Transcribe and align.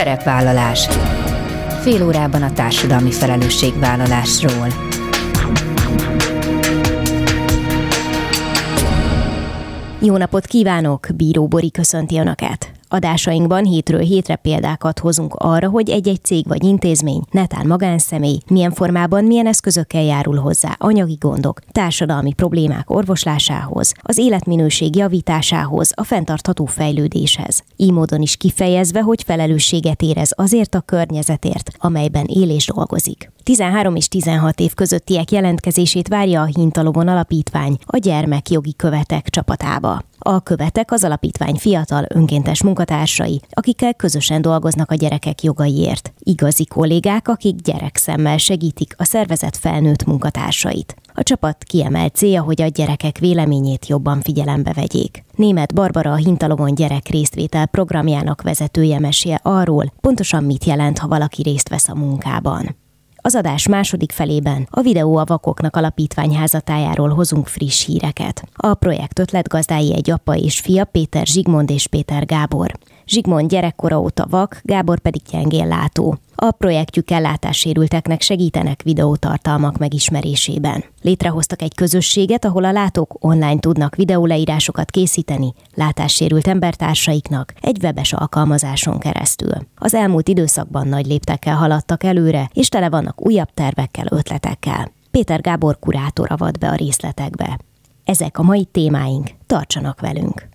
Szerepvállalás. 0.00 0.88
Fél 1.80 2.06
órában 2.06 2.42
a 2.42 2.52
társadalmi 2.52 3.10
felelősségvállalásról. 3.10 4.66
Jó 9.98 10.16
napot 10.16 10.46
kívánok! 10.46 11.06
Bíró 11.14 11.46
Bori 11.46 11.70
köszönti 11.70 12.18
Önöket! 12.18 12.79
Adásainkban 12.92 13.64
hétről 13.64 14.00
hétre 14.00 14.36
példákat 14.36 14.98
hozunk 14.98 15.34
arra, 15.34 15.68
hogy 15.68 15.90
egy-egy 15.90 16.24
cég 16.24 16.46
vagy 16.46 16.64
intézmény, 16.64 17.22
netán 17.30 17.66
magánszemély, 17.66 18.38
milyen 18.46 18.72
formában, 18.72 19.24
milyen 19.24 19.46
eszközökkel 19.46 20.02
járul 20.02 20.36
hozzá 20.36 20.74
anyagi 20.78 21.16
gondok, 21.20 21.60
társadalmi 21.72 22.32
problémák 22.32 22.90
orvoslásához, 22.90 23.92
az 24.02 24.18
életminőség 24.18 24.96
javításához, 24.96 25.92
a 25.94 26.04
fenntartható 26.04 26.64
fejlődéshez. 26.64 27.62
Így 27.76 27.92
módon 27.92 28.20
is 28.20 28.36
kifejezve, 28.36 29.00
hogy 29.00 29.22
felelősséget 29.22 30.02
érez 30.02 30.32
azért 30.36 30.74
a 30.74 30.80
környezetért, 30.80 31.70
amelyben 31.78 32.24
él 32.24 32.50
és 32.50 32.66
dolgozik. 32.66 33.30
13 33.42 33.96
és 33.96 34.08
16 34.08 34.60
év 34.60 34.74
közöttiek 34.74 35.30
jelentkezését 35.30 36.08
várja 36.08 36.40
a 36.40 36.50
Hintalovon 36.56 37.08
Alapítvány 37.08 37.76
a 37.84 37.96
gyermekjogi 37.96 38.74
követek 38.76 39.28
csapatába. 39.28 40.02
A 40.22 40.40
követek 40.40 40.92
az 40.92 41.04
alapítvány 41.04 41.54
fiatal 41.54 42.04
önkéntes 42.08 42.62
munkatársai, 42.62 43.40
akikkel 43.50 43.94
közösen 43.94 44.42
dolgoznak 44.42 44.90
a 44.90 44.94
gyerekek 44.94 45.42
jogaiért. 45.42 46.12
Igazi 46.18 46.66
kollégák, 46.66 47.28
akik 47.28 47.56
gyerekszemmel 47.56 48.36
segítik 48.36 48.94
a 48.96 49.04
szervezet 49.04 49.56
felnőtt 49.56 50.04
munkatársait. 50.04 50.94
A 51.14 51.22
csapat 51.22 51.64
kiemelt 51.64 52.14
célja, 52.14 52.42
hogy 52.42 52.62
a 52.62 52.66
gyerekek 52.66 53.18
véleményét 53.18 53.86
jobban 53.86 54.20
figyelembe 54.20 54.72
vegyék. 54.72 55.24
Német 55.36 55.74
Barbara 55.74 56.12
a 56.12 56.16
Hintalovon 56.16 56.74
gyerek 56.74 57.08
résztvétel 57.08 57.66
programjának 57.66 58.42
vezetője 58.42 58.98
mesél 58.98 59.38
arról, 59.42 59.92
pontosan 60.00 60.44
mit 60.44 60.64
jelent, 60.64 60.98
ha 60.98 61.08
valaki 61.08 61.42
részt 61.42 61.68
vesz 61.68 61.88
a 61.88 61.94
munkában. 61.94 62.79
Az 63.22 63.34
adás 63.34 63.68
második 63.68 64.12
felében 64.12 64.66
a 64.70 64.80
Videó 64.80 65.16
a 65.16 65.24
Vakoknak 65.24 65.76
alapítvány 65.76 66.36
házatájáról 66.36 67.08
hozunk 67.08 67.46
friss 67.46 67.86
híreket. 67.86 68.42
A 68.54 68.74
projekt 68.74 69.18
ötletgazdái 69.18 69.94
egy 69.94 70.10
apa 70.10 70.36
és 70.36 70.60
fia, 70.60 70.84
Péter 70.84 71.26
Zsigmond 71.26 71.70
és 71.70 71.86
Péter 71.86 72.26
Gábor. 72.26 72.78
Zsigmond 73.10 73.50
gyerekkora 73.50 74.00
óta 74.00 74.26
vak, 74.30 74.60
Gábor 74.62 74.98
pedig 74.98 75.22
gyengén 75.30 75.68
látó. 75.68 76.18
A 76.34 76.50
projektjük 76.50 77.10
ellátássérülteknek 77.10 78.20
segítenek 78.20 78.82
videótartalmak 78.82 79.78
megismerésében. 79.78 80.84
Létrehoztak 81.02 81.62
egy 81.62 81.74
közösséget, 81.74 82.44
ahol 82.44 82.64
a 82.64 82.72
látók 82.72 83.16
online 83.20 83.58
tudnak 83.58 83.94
videóleírásokat 83.94 84.90
készíteni 84.90 85.52
látássérült 85.74 86.46
embertársaiknak 86.46 87.54
egy 87.60 87.78
webes 87.82 88.12
alkalmazáson 88.12 88.98
keresztül. 88.98 89.52
Az 89.76 89.94
elmúlt 89.94 90.28
időszakban 90.28 90.88
nagy 90.88 91.06
léptekkel 91.06 91.56
haladtak 91.56 92.04
előre, 92.04 92.50
és 92.52 92.68
tele 92.68 92.88
vannak 92.88 93.26
újabb 93.26 93.50
tervekkel, 93.54 94.06
ötletekkel. 94.10 94.92
Péter 95.10 95.40
Gábor 95.40 95.78
kurátor 95.78 96.32
avat 96.32 96.58
be 96.58 96.68
a 96.68 96.74
részletekbe. 96.74 97.58
Ezek 98.04 98.38
a 98.38 98.42
mai 98.42 98.64
témáink, 98.64 99.30
tartsanak 99.46 100.00
velünk! 100.00 100.48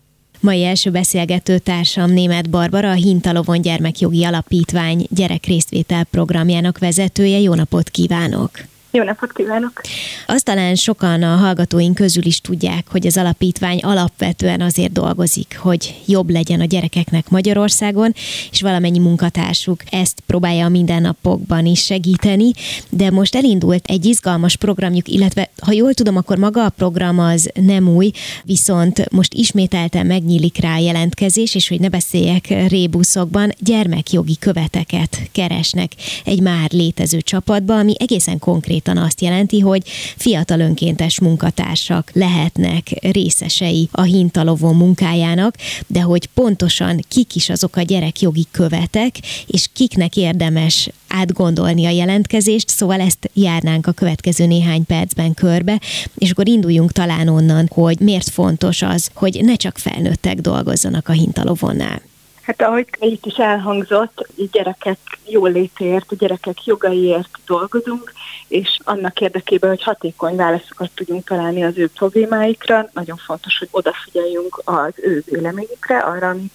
Mai 0.46 0.64
első 0.64 0.90
beszélgető 0.90 1.58
társam 1.58 2.12
német 2.12 2.50
Barbara, 2.50 2.90
a 2.90 2.94
Hintalovon 2.94 3.62
Gyermekjogi 3.62 4.24
Alapítvány 4.24 5.06
gyerekrésztvétel 5.10 6.04
programjának 6.04 6.78
vezetője. 6.78 7.40
Jó 7.40 7.54
napot 7.54 7.90
kívánok! 7.90 8.52
Jó 8.96 9.04
napot 9.04 9.32
kívánok! 9.32 9.82
Azt 10.28 10.46
talán 10.46 10.76
sokan 10.76 11.24
a 11.24 11.36
hallgatóink 11.36 11.96
közül 11.96 12.26
is 12.26 12.42
tudják, 12.42 12.86
hogy 12.92 13.08
az 13.08 13.18
alapítvány 13.18 13.80
alapvetően 13.80 14.62
azért 14.62 14.92
dolgozik, 14.92 15.58
hogy 15.62 16.02
jobb 16.06 16.30
legyen 16.30 16.62
a 16.62 16.66
gyerekeknek 16.66 17.30
Magyarországon, 17.30 18.14
és 18.52 18.62
valamennyi 18.62 19.00
munkatársuk 19.00 19.84
ezt 19.90 20.20
próbálja 20.26 20.66
a 20.66 20.70
mindennapokban 20.70 21.66
is 21.66 21.84
segíteni, 21.84 22.52
de 22.90 23.12
most 23.12 23.36
elindult 23.36 23.86
egy 23.88 24.06
izgalmas 24.06 24.56
programjuk, 24.56 25.08
illetve 25.08 25.50
ha 25.62 25.72
jól 25.72 25.94
tudom, 25.94 26.18
akkor 26.18 26.38
maga 26.38 26.66
a 26.66 26.70
program 26.70 27.20
az 27.20 27.50
nem 27.54 27.88
új, 27.88 28.12
viszont 28.44 29.12
most 29.12 29.34
ismételten 29.34 30.06
megnyílik 30.06 30.58
rá 30.58 30.76
a 30.76 30.80
jelentkezés, 30.80 31.56
és 31.56 31.68
hogy 31.68 31.80
ne 31.80 31.90
beszéljek 31.90 32.68
rébuszokban, 32.68 33.52
gyermekjogi 33.60 34.38
követeket 34.40 35.30
keresnek 35.32 35.92
egy 36.26 36.42
már 36.42 36.72
létező 36.72 37.22
csapatba, 37.22 37.78
ami 37.78 37.94
egészen 38.00 38.40
konkrét 38.40 38.84
konkrétan 38.86 38.98
azt 38.98 39.22
jelenti, 39.22 39.60
hogy 39.60 39.82
fiatal 40.18 40.60
önkéntes 40.60 41.20
munkatársak 41.20 42.10
lehetnek 42.14 42.90
részesei 43.02 43.90
a 43.92 44.02
hintalovon 44.02 44.76
munkájának, 44.76 45.56
de 45.88 46.02
hogy 46.02 46.26
pontosan 46.26 47.00
kik 47.08 47.36
is 47.36 47.50
azok 47.50 47.76
a 47.76 47.82
gyerekjogi 47.82 48.46
követek, 48.52 49.16
és 49.48 49.70
kiknek 49.74 50.16
érdemes 50.16 50.90
átgondolni 51.08 51.86
a 51.86 51.90
jelentkezést, 51.90 52.70
szóval 52.70 53.00
ezt 53.00 53.30
járnánk 53.34 53.88
a 53.88 53.92
következő 53.92 54.46
néhány 54.46 54.86
percben 54.86 55.34
körbe, 55.34 55.80
és 56.18 56.32
akkor 56.32 56.48
induljunk 56.48 56.92
talán 56.92 57.28
onnan, 57.28 57.70
hogy 57.72 58.00
miért 58.00 58.30
fontos 58.30 58.82
az, 58.82 59.10
hogy 59.14 59.40
ne 59.42 59.56
csak 59.56 59.78
felnőttek 59.78 60.40
dolgozzanak 60.42 61.08
a 61.08 61.12
hintalovonnál. 61.12 62.02
Hát 62.46 62.62
ahogy 62.62 62.88
itt 63.00 63.26
is 63.26 63.36
elhangzott, 63.36 64.28
gyerekek 64.52 64.98
jólétért, 65.28 66.12
a 66.12 66.16
gyerekek 66.16 66.66
jogaiért 66.66 67.30
dolgozunk, 67.46 68.14
és 68.48 68.80
annak 68.84 69.22
érdekében, 69.22 69.70
hogy 69.70 69.84
hatékony 69.84 70.36
válaszokat 70.36 70.92
tudjunk 70.94 71.24
találni 71.24 71.64
az 71.64 71.78
ő 71.78 71.88
problémáikra, 71.88 72.90
nagyon 72.94 73.18
fontos, 73.18 73.58
hogy 73.58 73.68
odafigyeljünk 73.72 74.62
az 74.64 74.94
ő 74.96 75.24
véleményükre, 75.26 75.98
arra, 75.98 76.30
ami 76.30 76.52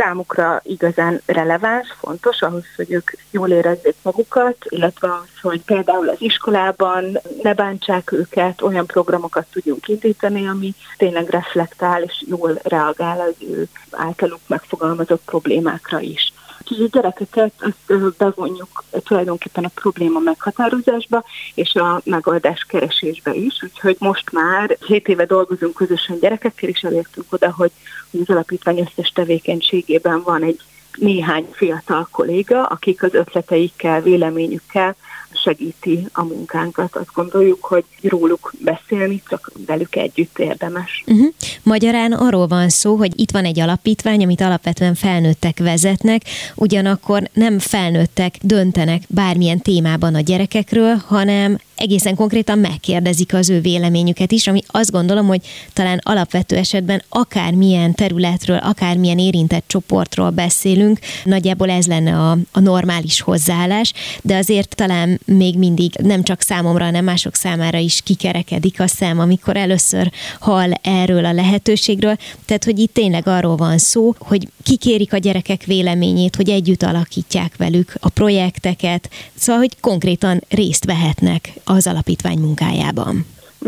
számukra 0.00 0.60
igazán 0.64 1.20
releváns, 1.26 1.88
fontos 1.98 2.42
ahhoz, 2.42 2.64
hogy 2.76 2.92
ők 2.92 3.10
jól 3.30 3.48
érezzék 3.48 3.94
magukat, 4.02 4.56
illetve 4.68 5.08
az, 5.12 5.40
hogy 5.42 5.60
például 5.60 6.08
az 6.08 6.20
iskolában 6.20 7.18
ne 7.42 7.54
bántsák 7.54 8.12
őket, 8.12 8.62
olyan 8.62 8.86
programokat 8.86 9.46
tudjunk 9.50 9.88
indítani, 9.88 10.48
ami 10.48 10.74
tényleg 10.96 11.28
reflektál 11.28 12.02
és 12.02 12.24
jól 12.26 12.58
reagál 12.62 13.20
az 13.20 13.34
ő 13.48 13.68
általuk 13.90 14.40
megfogalmazott 14.46 15.22
problémákra 15.24 16.00
is 16.00 16.32
így 16.70 16.82
a 16.82 16.88
gyerekeket 16.92 17.52
azt 17.58 18.16
bevonjuk 18.16 18.84
tulajdonképpen 19.04 19.64
a 19.64 19.70
probléma 19.74 20.18
meghatározásba 20.18 21.24
és 21.54 21.74
a 21.74 22.00
megoldás 22.04 22.64
keresésbe 22.68 23.34
is, 23.34 23.62
úgyhogy 23.62 23.96
most 23.98 24.32
már 24.32 24.76
7 24.86 25.08
éve 25.08 25.24
dolgozunk 25.24 25.74
közösen 25.74 26.18
gyerekekkel, 26.18 26.68
és 26.68 26.82
elértünk 26.82 27.32
oda, 27.32 27.52
hogy 27.56 27.70
az 28.12 28.30
alapítvány 28.30 28.78
összes 28.78 29.08
tevékenységében 29.08 30.22
van 30.22 30.42
egy 30.42 30.60
néhány 30.96 31.48
fiatal 31.52 32.08
kolléga, 32.10 32.66
akik 32.66 33.02
az 33.02 33.14
ötleteikkel, 33.14 34.00
véleményükkel 34.00 34.96
segíti 35.42 36.06
a 36.12 36.24
munkánkat. 36.24 36.96
Azt 36.96 37.12
gondoljuk, 37.14 37.64
hogy 37.64 37.84
róluk 38.02 38.52
beszélni 38.58 39.22
csak 39.28 39.52
velük 39.66 39.96
együtt 39.96 40.38
érdemes. 40.38 41.04
Uh-huh. 41.06 41.32
Magyarán 41.62 42.12
arról 42.12 42.46
van 42.46 42.68
szó, 42.68 42.96
hogy 42.96 43.20
itt 43.20 43.30
van 43.30 43.44
egy 43.44 43.60
alapítvány, 43.60 44.22
amit 44.22 44.40
alapvetően 44.40 44.94
felnőttek 44.94 45.58
vezetnek, 45.58 46.22
ugyanakkor 46.54 47.22
nem 47.32 47.58
felnőttek 47.58 48.34
döntenek 48.42 49.02
bármilyen 49.08 49.58
témában 49.58 50.14
a 50.14 50.20
gyerekekről, 50.20 50.94
hanem 51.06 51.58
egészen 51.80 52.14
konkrétan 52.14 52.58
megkérdezik 52.58 53.34
az 53.34 53.50
ő 53.50 53.60
véleményüket 53.60 54.32
is, 54.32 54.46
ami 54.46 54.60
azt 54.66 54.90
gondolom, 54.90 55.26
hogy 55.26 55.40
talán 55.72 56.00
alapvető 56.02 56.56
esetben 56.56 57.02
akármilyen 57.08 57.94
területről, 57.94 58.56
akármilyen 58.56 59.18
érintett 59.18 59.64
csoportról 59.66 60.30
beszélünk, 60.30 60.98
nagyjából 61.24 61.70
ez 61.70 61.86
lenne 61.86 62.16
a, 62.16 62.38
a 62.52 62.60
normális 62.60 63.20
hozzáállás, 63.20 63.92
de 64.22 64.36
azért 64.36 64.74
talán 64.74 65.20
még 65.24 65.58
mindig 65.58 65.92
nem 66.02 66.22
csak 66.22 66.40
számomra, 66.40 66.84
hanem 66.84 67.04
mások 67.04 67.34
számára 67.34 67.78
is 67.78 68.00
kikerekedik 68.00 68.80
a 68.80 68.86
szem, 68.86 69.18
amikor 69.18 69.56
először 69.56 70.10
hall 70.40 70.70
erről 70.82 71.24
a 71.24 71.32
lehetőségről. 71.32 72.16
Tehát, 72.44 72.64
hogy 72.64 72.78
itt 72.78 72.94
tényleg 72.94 73.26
arról 73.26 73.56
van 73.56 73.78
szó, 73.78 74.14
hogy 74.18 74.48
kikérik 74.62 75.12
a 75.12 75.18
gyerekek 75.18 75.64
véleményét, 75.64 76.36
hogy 76.36 76.48
együtt 76.48 76.82
alakítják 76.82 77.56
velük 77.56 77.94
a 78.00 78.08
projekteket, 78.08 79.10
szóval, 79.34 79.60
hogy 79.60 79.80
konkrétan 79.80 80.44
részt 80.48 80.84
vehetnek 80.84 81.52
az 81.74 81.86
alapítvány 81.86 82.38
munkájában. 82.38 83.26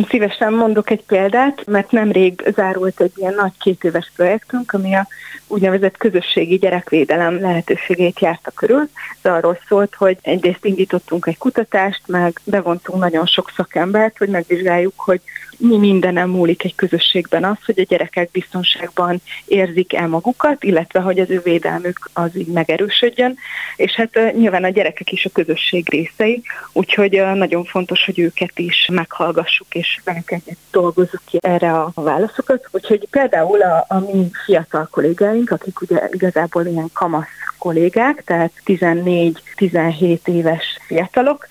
Szívesen 0.08 0.52
mondok 0.52 0.90
egy 0.90 1.02
példát, 1.02 1.66
mert 1.66 1.90
nemrég 1.90 2.52
zárult 2.56 3.00
egy 3.00 3.12
ilyen 3.14 3.34
nagy 3.34 3.52
két 3.58 3.93
projektünk, 4.16 4.72
ami 4.72 4.94
a 4.94 5.06
úgynevezett 5.46 5.96
közösségi 5.96 6.56
gyerekvédelem 6.56 7.40
lehetőségét 7.40 8.20
járta 8.20 8.50
körül. 8.50 8.88
Ez 9.22 9.31
arról 9.31 9.58
szólt, 9.69 9.94
hogy 9.94 10.19
egyrészt 10.22 10.64
indítottunk 10.64 11.26
egy 11.26 11.38
kutatást, 11.38 12.02
meg 12.06 12.40
bevontunk 12.44 13.00
nagyon 13.00 13.26
sok 13.26 13.52
szakembert, 13.56 14.19
hogy 14.19 14.28
megvizsgáljuk, 14.28 14.94
hogy 14.96 15.20
mi 15.62 15.78
mindenem 15.78 16.30
múlik 16.30 16.64
egy 16.64 16.74
közösségben 16.74 17.44
az, 17.44 17.56
hogy 17.66 17.78
a 17.78 17.84
gyerekek 17.88 18.30
biztonságban 18.30 19.20
érzik 19.44 19.94
el 19.94 20.08
magukat, 20.08 20.64
illetve 20.64 21.00
hogy 21.00 21.18
az 21.18 21.30
ő 21.30 21.40
védelmük 21.44 22.10
az 22.12 22.36
így 22.36 22.46
megerősödjön, 22.46 23.36
és 23.76 23.92
hát 23.92 24.32
nyilván 24.34 24.64
a 24.64 24.68
gyerekek 24.68 25.12
is 25.12 25.24
a 25.24 25.30
közösség 25.32 25.90
részei, 25.90 26.42
úgyhogy 26.72 27.22
nagyon 27.34 27.64
fontos, 27.64 28.04
hogy 28.04 28.18
őket 28.18 28.58
is 28.58 28.88
meghallgassuk, 28.92 29.74
és 29.74 30.00
velük 30.04 30.30
egyet 30.30 30.56
dolgozzuk 30.70 31.20
ki 31.24 31.38
erre 31.40 31.72
a 31.72 31.92
válaszokat. 31.94 32.68
Úgyhogy 32.70 33.06
például 33.10 33.62
a, 33.62 33.84
a 33.88 33.98
mi 33.98 34.30
fiatal 34.44 34.88
kollégáink, 34.90 35.50
akik 35.50 35.80
ugye 35.80 36.08
igazából 36.12 36.66
ilyen 36.66 36.90
kamasz 36.92 37.26
kollégák, 37.58 38.22
tehát 38.24 38.52
14-17 38.66 40.18
éves 40.24 40.78
fiatalok, 40.86 41.46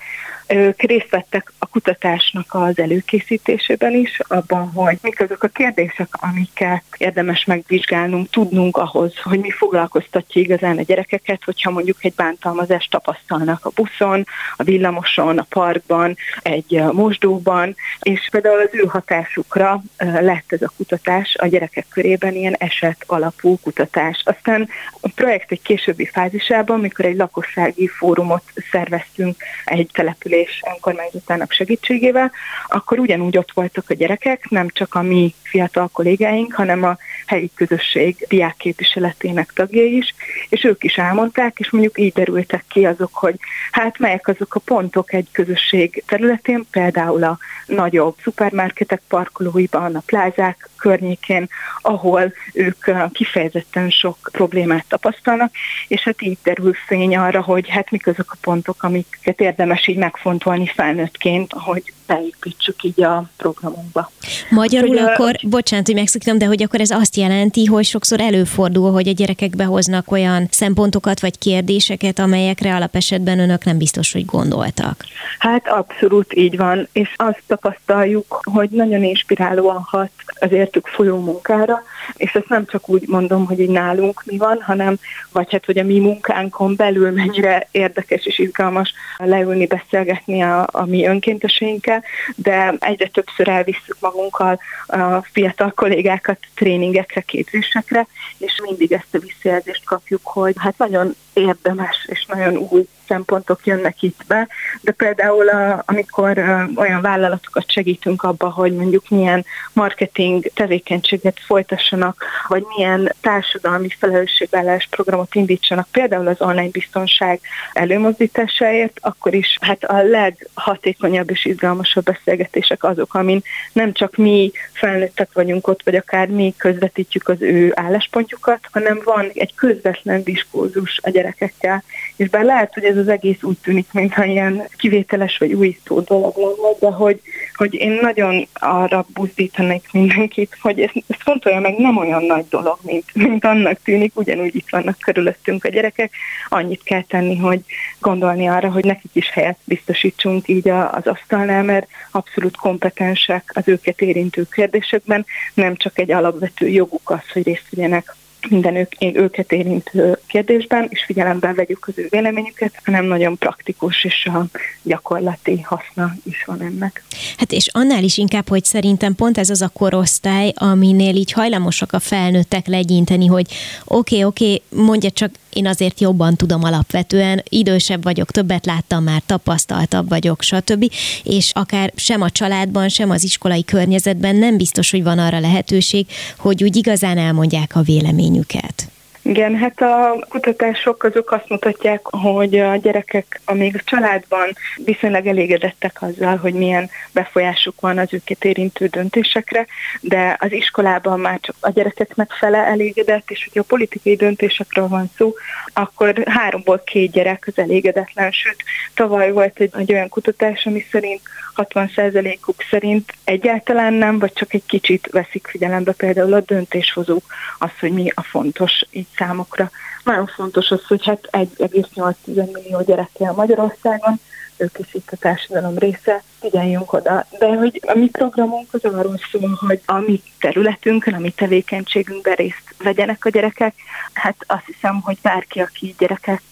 ők 0.52 0.82
részt 0.82 1.10
vettek 1.10 1.52
a 1.58 1.66
kutatásnak 1.66 2.46
az 2.48 2.78
előkészítésében 2.78 3.94
is, 3.94 4.20
abban, 4.28 4.70
hogy 4.72 4.98
mik 5.02 5.20
azok 5.20 5.42
a 5.42 5.48
kérdések, 5.48 6.08
amiket 6.10 6.82
érdemes 6.96 7.44
megvizsgálnunk, 7.44 8.30
tudnunk 8.30 8.76
ahhoz, 8.76 9.18
hogy 9.22 9.38
mi 9.38 9.50
foglalkoztatja 9.50 10.42
igazán 10.42 10.78
a 10.78 10.82
gyerekeket, 10.82 11.44
hogyha 11.44 11.70
mondjuk 11.70 12.04
egy 12.04 12.14
bántalmazást 12.14 12.90
tapasztalnak 12.90 13.64
a 13.64 13.70
buszon, 13.74 14.26
a 14.56 14.62
villamoson, 14.62 15.38
a 15.38 15.46
parkban, 15.48 16.16
egy 16.42 16.82
mosdóban, 16.92 17.74
és 18.00 18.28
például 18.30 18.60
az 18.60 18.70
ő 18.72 18.84
hatásukra 18.86 19.82
lett 19.98 20.52
ez 20.52 20.62
a 20.62 20.72
kutatás 20.76 21.36
a 21.38 21.46
gyerekek 21.46 21.86
körében 21.88 22.34
ilyen 22.34 22.54
eset 22.58 23.04
alapú 23.06 23.58
kutatás. 23.62 24.22
Aztán 24.24 24.68
a 25.00 25.08
projekt 25.14 25.52
egy 25.52 25.62
későbbi 25.62 26.06
fázisában, 26.06 26.80
mikor 26.80 27.04
egy 27.04 27.16
lakossági 27.16 27.86
fórumot 27.86 28.42
szerveztünk 28.70 29.36
egy 29.64 29.90
település 29.92 30.41
és 30.42 30.62
önkormányzatának 30.72 31.52
segítségével, 31.52 32.32
akkor 32.68 32.98
ugyanúgy 32.98 33.38
ott 33.38 33.52
voltak 33.54 33.90
a 33.90 33.94
gyerekek, 33.94 34.48
nem 34.48 34.68
csak 34.68 34.94
a 34.94 35.02
mi 35.02 35.34
fiatal 35.42 35.88
kollégáink, 35.92 36.54
hanem 36.54 36.84
a 36.84 36.96
helyi 37.26 37.50
közösség 37.54 38.26
diákképviseletének 38.28 39.52
tagjai 39.54 39.96
is, 39.96 40.14
és 40.48 40.64
ők 40.64 40.84
is 40.84 40.96
elmondták, 40.96 41.58
és 41.58 41.70
mondjuk 41.70 41.98
így 41.98 42.12
derültek 42.12 42.64
ki 42.68 42.86
azok, 42.86 43.14
hogy 43.14 43.34
hát 43.70 43.98
melyek 43.98 44.28
azok 44.28 44.54
a 44.54 44.60
pontok 44.60 45.12
egy 45.12 45.28
közösség 45.32 46.02
területén, 46.06 46.66
például 46.70 47.24
a 47.24 47.38
nagyobb 47.66 48.16
szupermarketek 48.22 49.02
parkolóiban, 49.08 49.94
a 49.94 50.02
plázák 50.06 50.68
környékén, 50.82 51.48
ahol 51.80 52.32
ők 52.52 52.84
kifejezetten 53.12 53.90
sok 53.90 54.16
problémát 54.32 54.84
tapasztalnak, 54.88 55.52
és 55.88 56.02
hát 56.02 56.22
így 56.22 56.38
derül 56.42 56.74
fény 56.86 57.16
arra, 57.16 57.42
hogy 57.42 57.68
hát 57.68 57.90
mik 57.90 58.06
azok 58.06 58.32
a 58.32 58.38
pontok, 58.40 58.82
amiket 58.82 59.40
érdemes 59.40 59.86
így 59.86 59.96
megfontolni 59.96 60.66
felnőttként, 60.66 61.52
hogy 61.52 61.92
beépítsük 62.14 62.82
így 62.82 63.02
a 63.02 63.24
programunkba. 63.36 64.10
Magyarul 64.50 64.88
hogy, 64.88 64.98
akkor, 64.98 65.34
a... 65.42 65.48
bocsánat, 65.48 65.86
hogy 65.86 65.94
megszakítom, 65.94 66.38
de 66.38 66.46
hogy 66.46 66.62
akkor 66.62 66.80
ez 66.80 66.90
azt 66.90 67.16
jelenti, 67.16 67.64
hogy 67.64 67.84
sokszor 67.84 68.20
előfordul, 68.20 68.92
hogy 68.92 69.08
a 69.08 69.12
gyerekek 69.12 69.56
behoznak 69.56 70.10
olyan 70.10 70.46
szempontokat 70.50 71.20
vagy 71.20 71.38
kérdéseket, 71.38 72.18
amelyekre 72.18 72.74
alapesetben 72.74 73.38
önök 73.38 73.64
nem 73.64 73.78
biztos, 73.78 74.12
hogy 74.12 74.24
gondoltak. 74.24 75.04
Hát 75.38 75.68
abszolút 75.68 76.34
így 76.34 76.56
van, 76.56 76.88
és 76.92 77.14
azt 77.16 77.42
tapasztaljuk, 77.46 78.40
hogy 78.42 78.68
nagyon 78.70 79.02
inspirálóan 79.02 79.82
hat 79.86 80.10
az 80.40 80.52
értük 80.52 80.86
folyó 80.86 81.20
munkára, 81.20 81.82
és 82.16 82.34
ezt 82.34 82.48
nem 82.48 82.66
csak 82.66 82.88
úgy 82.88 83.08
mondom, 83.08 83.46
hogy 83.46 83.60
így 83.60 83.68
nálunk 83.68 84.22
mi 84.24 84.36
van, 84.36 84.60
hanem 84.62 84.98
vagy 85.32 85.50
hát, 85.50 85.64
hogy 85.64 85.78
a 85.78 85.84
mi 85.84 85.98
munkánkon 85.98 86.76
belül 86.76 87.10
mennyire 87.10 87.68
érdekes 87.70 88.26
és 88.26 88.38
izgalmas 88.38 88.92
leülni, 89.16 89.66
beszélgetni 89.66 90.42
a, 90.42 90.68
a 90.72 90.84
mi 90.86 91.06
önkénteseinkkel, 91.06 92.01
de 92.34 92.74
egyre 92.78 93.08
többször 93.08 93.48
elvisszük 93.48 93.96
magunkkal 94.00 94.60
a 94.86 95.22
fiatal 95.32 95.70
kollégákat 95.70 96.38
tréningekre, 96.54 97.20
képzésekre, 97.20 98.06
és 98.38 98.60
mindig 98.62 98.92
ezt 98.92 99.14
a 99.14 99.18
visszajelzést 99.18 99.84
kapjuk, 99.84 100.20
hogy 100.24 100.54
hát 100.58 100.78
nagyon 100.78 101.14
érdemes 101.32 102.06
és 102.08 102.26
nagyon 102.26 102.56
új 102.56 102.86
szempontok 103.12 103.66
jönnek 103.66 104.02
itt 104.02 104.20
be, 104.26 104.48
de 104.80 104.92
például 104.92 105.48
a, 105.48 105.82
amikor 105.86 106.38
olyan 106.74 107.00
vállalatokat 107.00 107.70
segítünk 107.70 108.22
abba, 108.22 108.50
hogy 108.50 108.72
mondjuk 108.72 109.08
milyen 109.08 109.44
marketing 109.72 110.50
tevékenységet 110.54 111.40
folytassanak, 111.46 112.24
vagy 112.48 112.64
milyen 112.76 113.14
társadalmi 113.20 113.88
felelősségvállás 113.98 114.88
programot 114.90 115.34
indítsanak, 115.34 115.88
például 115.90 116.26
az 116.26 116.40
online 116.40 116.68
biztonság 116.70 117.40
előmozdításáért, 117.72 118.98
akkor 119.00 119.34
is 119.34 119.58
hát 119.60 119.84
a 119.84 120.02
leghatékonyabb 120.02 121.30
és 121.30 121.44
izgalmasabb 121.44 122.04
beszélgetések 122.04 122.84
azok, 122.84 123.14
amin 123.14 123.42
nem 123.72 123.92
csak 123.92 124.16
mi 124.16 124.52
felnőttek 124.72 125.28
vagyunk 125.32 125.66
ott, 125.66 125.82
vagy 125.84 125.96
akár 125.96 126.28
mi 126.28 126.54
közvetítjük 126.56 127.28
az 127.28 127.42
ő 127.42 127.72
álláspontjukat, 127.74 128.60
hanem 128.72 129.00
van 129.04 129.30
egy 129.34 129.54
közvetlen 129.54 130.22
diskurzus 130.22 131.00
a 131.02 131.10
gyerekekkel. 131.22 131.82
És 132.16 132.28
bár 132.28 132.44
lehet, 132.44 132.74
hogy 132.74 132.84
ez 132.84 132.96
az 132.96 133.08
egész 133.08 133.42
úgy 133.42 133.58
tűnik, 133.62 133.92
mintha 133.92 134.24
ilyen 134.24 134.62
kivételes 134.76 135.38
vagy 135.38 135.52
újító 135.52 136.00
dolog 136.00 136.36
lenne, 136.36 136.76
de 136.80 136.90
hogy, 136.90 137.20
hogy 137.54 137.74
én 137.74 137.98
nagyon 138.00 138.48
arra 138.52 139.06
buzdítanék 139.14 139.88
mindenkit, 139.92 140.56
hogy 140.60 140.80
ezt, 140.80 141.04
ezt 141.06 141.22
fontolja 141.22 141.60
meg 141.60 141.78
nem 141.78 141.96
olyan 141.96 142.24
nagy 142.24 142.44
dolog, 142.50 142.78
mint, 142.82 143.04
mint 143.14 143.44
annak 143.44 143.78
tűnik, 143.84 144.12
ugyanúgy 144.18 144.54
itt 144.54 144.70
vannak 144.70 144.98
körülöttünk 144.98 145.64
a 145.64 145.68
gyerekek. 145.68 146.12
Annyit 146.48 146.82
kell 146.82 147.02
tenni, 147.02 147.36
hogy 147.36 147.60
gondolni 147.98 148.48
arra, 148.48 148.70
hogy 148.70 148.84
nekik 148.84 149.10
is 149.12 149.30
helyet 149.30 149.58
biztosítsunk 149.64 150.48
így 150.48 150.68
az 150.68 151.06
asztalnál, 151.06 151.62
mert 151.62 151.88
abszolút 152.10 152.56
kompetensek 152.56 153.50
az 153.54 153.68
őket 153.68 154.00
érintő 154.00 154.46
kérdésekben, 154.50 155.26
nem 155.54 155.76
csak 155.76 155.98
egy 155.98 156.10
alapvető 156.10 156.68
joguk 156.68 157.10
az, 157.10 157.30
hogy 157.32 157.42
részt 157.42 157.66
vegyenek 157.70 158.14
minden 158.48 158.76
ők, 158.76 158.92
őket 158.98 159.52
érintő 159.52 160.18
kérdésben, 160.26 160.86
és 160.88 161.04
figyelembe 161.04 161.52
vegyük 161.52 161.86
az 161.88 161.98
ő 161.98 162.06
véleményüket, 162.10 162.72
hanem 162.84 163.04
nagyon 163.04 163.38
praktikus 163.38 164.04
és 164.04 164.26
a 164.26 164.46
gyakorlati 164.82 165.60
haszna 165.60 166.14
is 166.24 166.44
van 166.44 166.60
ennek. 166.60 167.04
Hát 167.36 167.52
és 167.52 167.68
annál 167.72 168.02
is 168.02 168.18
inkább, 168.18 168.48
hogy 168.48 168.64
szerintem 168.64 169.14
pont 169.14 169.38
ez 169.38 169.50
az 169.50 169.62
a 169.62 169.68
korosztály, 169.68 170.52
aminél 170.56 171.16
így 171.16 171.32
hajlamosak 171.32 171.92
a 171.92 171.98
felnőttek 171.98 172.66
legyinteni, 172.66 173.26
hogy 173.26 173.46
oké, 173.84 174.24
okay, 174.24 174.24
oké, 174.24 174.44
okay, 174.44 174.84
mondja 174.84 175.10
csak 175.10 175.30
én 175.52 175.66
azért 175.66 176.00
jobban 176.00 176.36
tudom 176.36 176.64
alapvetően, 176.64 177.42
idősebb 177.48 178.02
vagyok, 178.02 178.30
többet 178.30 178.66
láttam 178.66 179.02
már, 179.04 179.22
tapasztaltabb 179.26 180.08
vagyok, 180.08 180.42
stb. 180.42 180.92
És 181.22 181.50
akár 181.54 181.92
sem 181.96 182.22
a 182.22 182.30
családban, 182.30 182.88
sem 182.88 183.10
az 183.10 183.24
iskolai 183.24 183.64
környezetben 183.64 184.36
nem 184.36 184.56
biztos, 184.56 184.90
hogy 184.90 185.02
van 185.02 185.18
arra 185.18 185.40
lehetőség, 185.40 186.06
hogy 186.38 186.62
úgy 186.62 186.76
igazán 186.76 187.18
elmondják 187.18 187.76
a 187.76 187.82
véleményüket. 187.82 188.81
Igen, 189.24 189.56
hát 189.56 189.80
a 189.80 190.24
kutatások 190.28 191.02
azok 191.02 191.30
azt 191.30 191.48
mutatják, 191.48 192.00
hogy 192.02 192.58
a 192.58 192.76
gyerekek, 192.76 193.40
amíg 193.44 193.74
a 193.76 193.82
családban 193.84 194.52
viszonylag 194.76 195.26
elégedettek 195.26 196.02
azzal, 196.02 196.36
hogy 196.36 196.54
milyen 196.54 196.90
befolyásuk 197.12 197.80
van 197.80 197.98
az 197.98 198.08
őket 198.10 198.44
érintő 198.44 198.86
döntésekre, 198.86 199.66
de 200.00 200.36
az 200.40 200.52
iskolában 200.52 201.20
már 201.20 201.38
csak 201.40 201.56
a 201.60 201.70
gyerekeknek 201.70 202.30
fele 202.30 202.58
elégedett, 202.58 203.30
és 203.30 203.44
hogyha 203.44 203.62
politikai 203.62 204.16
döntésekről 204.16 204.88
van 204.88 205.10
szó, 205.16 205.34
akkor 205.72 206.22
háromból 206.24 206.82
két 206.84 207.10
gyerek 207.10 207.44
az 207.46 207.58
elégedetlen, 207.62 208.30
sőt, 208.30 208.64
tavaly 208.94 209.30
volt 209.30 209.60
egy, 209.60 209.70
egy 209.78 209.92
olyan 209.92 210.08
kutatás, 210.08 210.66
ami 210.66 210.84
szerint 210.90 211.20
60%-uk 211.56 212.62
szerint 212.70 213.12
egyáltalán 213.24 213.92
nem, 213.92 214.18
vagy 214.18 214.32
csak 214.32 214.54
egy 214.54 214.66
kicsit 214.66 215.08
veszik 215.10 215.46
figyelembe 215.46 215.92
például 215.92 216.32
a 216.32 216.40
döntéshozók 216.40 217.24
az, 217.58 217.70
hogy 217.80 217.92
mi 217.92 218.12
a 218.14 218.22
fontos 218.22 218.82
így 218.90 219.06
számokra. 219.16 219.70
Nagyon 220.04 220.26
fontos 220.26 220.70
az, 220.70 220.84
hogy 220.86 221.04
hát 221.04 221.28
1,8 221.30 222.14
millió 222.24 222.82
gyerek 222.82 223.10
él 223.18 223.32
Magyarországon, 223.36 224.20
ők 224.56 224.78
is 224.78 224.94
itt 224.94 225.08
a 225.12 225.16
társadalom 225.16 225.78
része, 225.78 226.22
figyeljünk 226.40 226.92
oda. 226.92 227.26
De 227.38 227.46
hogy 227.46 227.80
a 227.86 227.98
mi 227.98 228.08
programunk 228.08 228.74
az 228.74 228.84
arról 228.84 229.20
szól, 229.30 229.58
hogy 229.66 229.80
a 229.86 229.98
mi 229.98 230.22
területünkön, 230.40 231.14
a 231.14 231.18
mi 231.18 231.30
tevékenységünkben 231.30 232.34
részt 232.34 232.74
vegyenek 232.78 233.24
a 233.24 233.28
gyerekek. 233.28 233.74
Hát 234.12 234.36
azt 234.46 234.66
hiszem, 234.66 235.00
hogy 235.00 235.18
bárki, 235.22 235.60
aki 235.60 235.94
gyerekek 235.98 236.42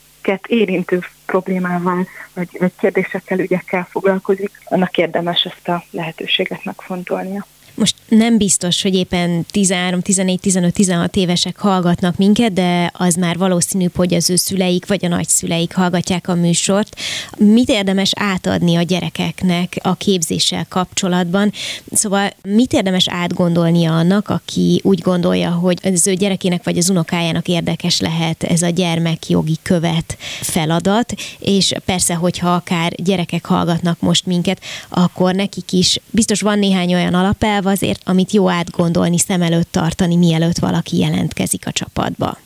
érintő 0.46 1.04
problémával, 1.26 2.06
vagy, 2.34 2.48
vagy 2.58 2.72
kérdésekkel, 2.78 3.38
ügyekkel 3.38 3.86
foglalkozik, 3.90 4.60
annak 4.64 4.96
érdemes 4.96 5.42
ezt 5.44 5.68
a 5.68 5.84
lehetőséget 5.90 6.64
megfontolnia. 6.64 7.46
Most 7.74 7.94
nem 8.08 8.36
biztos, 8.36 8.82
hogy 8.82 8.94
éppen 8.94 9.46
13, 9.50 10.00
14, 10.00 10.40
15, 10.40 10.72
16 10.72 11.16
évesek 11.16 11.58
hallgatnak 11.58 12.16
minket, 12.16 12.52
de 12.52 12.90
az 12.94 13.14
már 13.14 13.38
valószínűbb, 13.38 13.96
hogy 13.96 14.14
az 14.14 14.30
ő 14.30 14.36
szüleik 14.36 14.86
vagy 14.86 15.04
a 15.04 15.08
nagyszüleik 15.08 15.74
hallgatják 15.74 16.28
a 16.28 16.34
műsort. 16.34 16.96
Mit 17.36 17.68
érdemes 17.68 18.12
átadni 18.14 18.76
a 18.76 18.82
gyerekeknek 18.82 19.76
a 19.82 19.94
képzéssel 19.94 20.66
kapcsolatban? 20.68 21.52
Szóval 21.92 22.30
mit 22.42 22.72
érdemes 22.72 23.08
átgondolnia 23.08 23.96
annak, 23.96 24.28
aki 24.28 24.80
úgy 24.84 25.00
gondolja, 25.00 25.50
hogy 25.50 25.78
az 25.82 26.06
ő 26.06 26.14
gyerekének 26.14 26.64
vagy 26.64 26.78
az 26.78 26.90
unokájának 26.90 27.48
érdekes 27.48 28.00
lehet 28.00 28.42
ez 28.42 28.62
a 28.62 28.68
gyermekjogi 28.68 29.56
követ 29.62 30.16
feladat, 30.40 31.14
és 31.38 31.72
persze, 31.84 32.14
hogyha 32.14 32.54
akár 32.54 32.92
gyerekek 32.96 33.46
hallgatnak 33.46 34.00
most 34.00 34.26
minket, 34.26 34.60
akkor 34.88 35.34
nekik 35.34 35.72
is 35.72 36.00
biztos 36.10 36.40
van 36.40 36.58
néhány 36.58 36.94
olyan 36.94 37.14
alapelv 37.14 37.59
azért, 37.66 38.00
amit 38.04 38.32
jó 38.32 38.50
átgondolni, 38.50 39.18
szem 39.18 39.42
előtt 39.42 39.72
tartani, 39.72 40.16
mielőtt 40.16 40.58
valaki 40.58 40.98
jelentkezik 40.98 41.66
a 41.66 41.72
csapatba. 41.72 42.38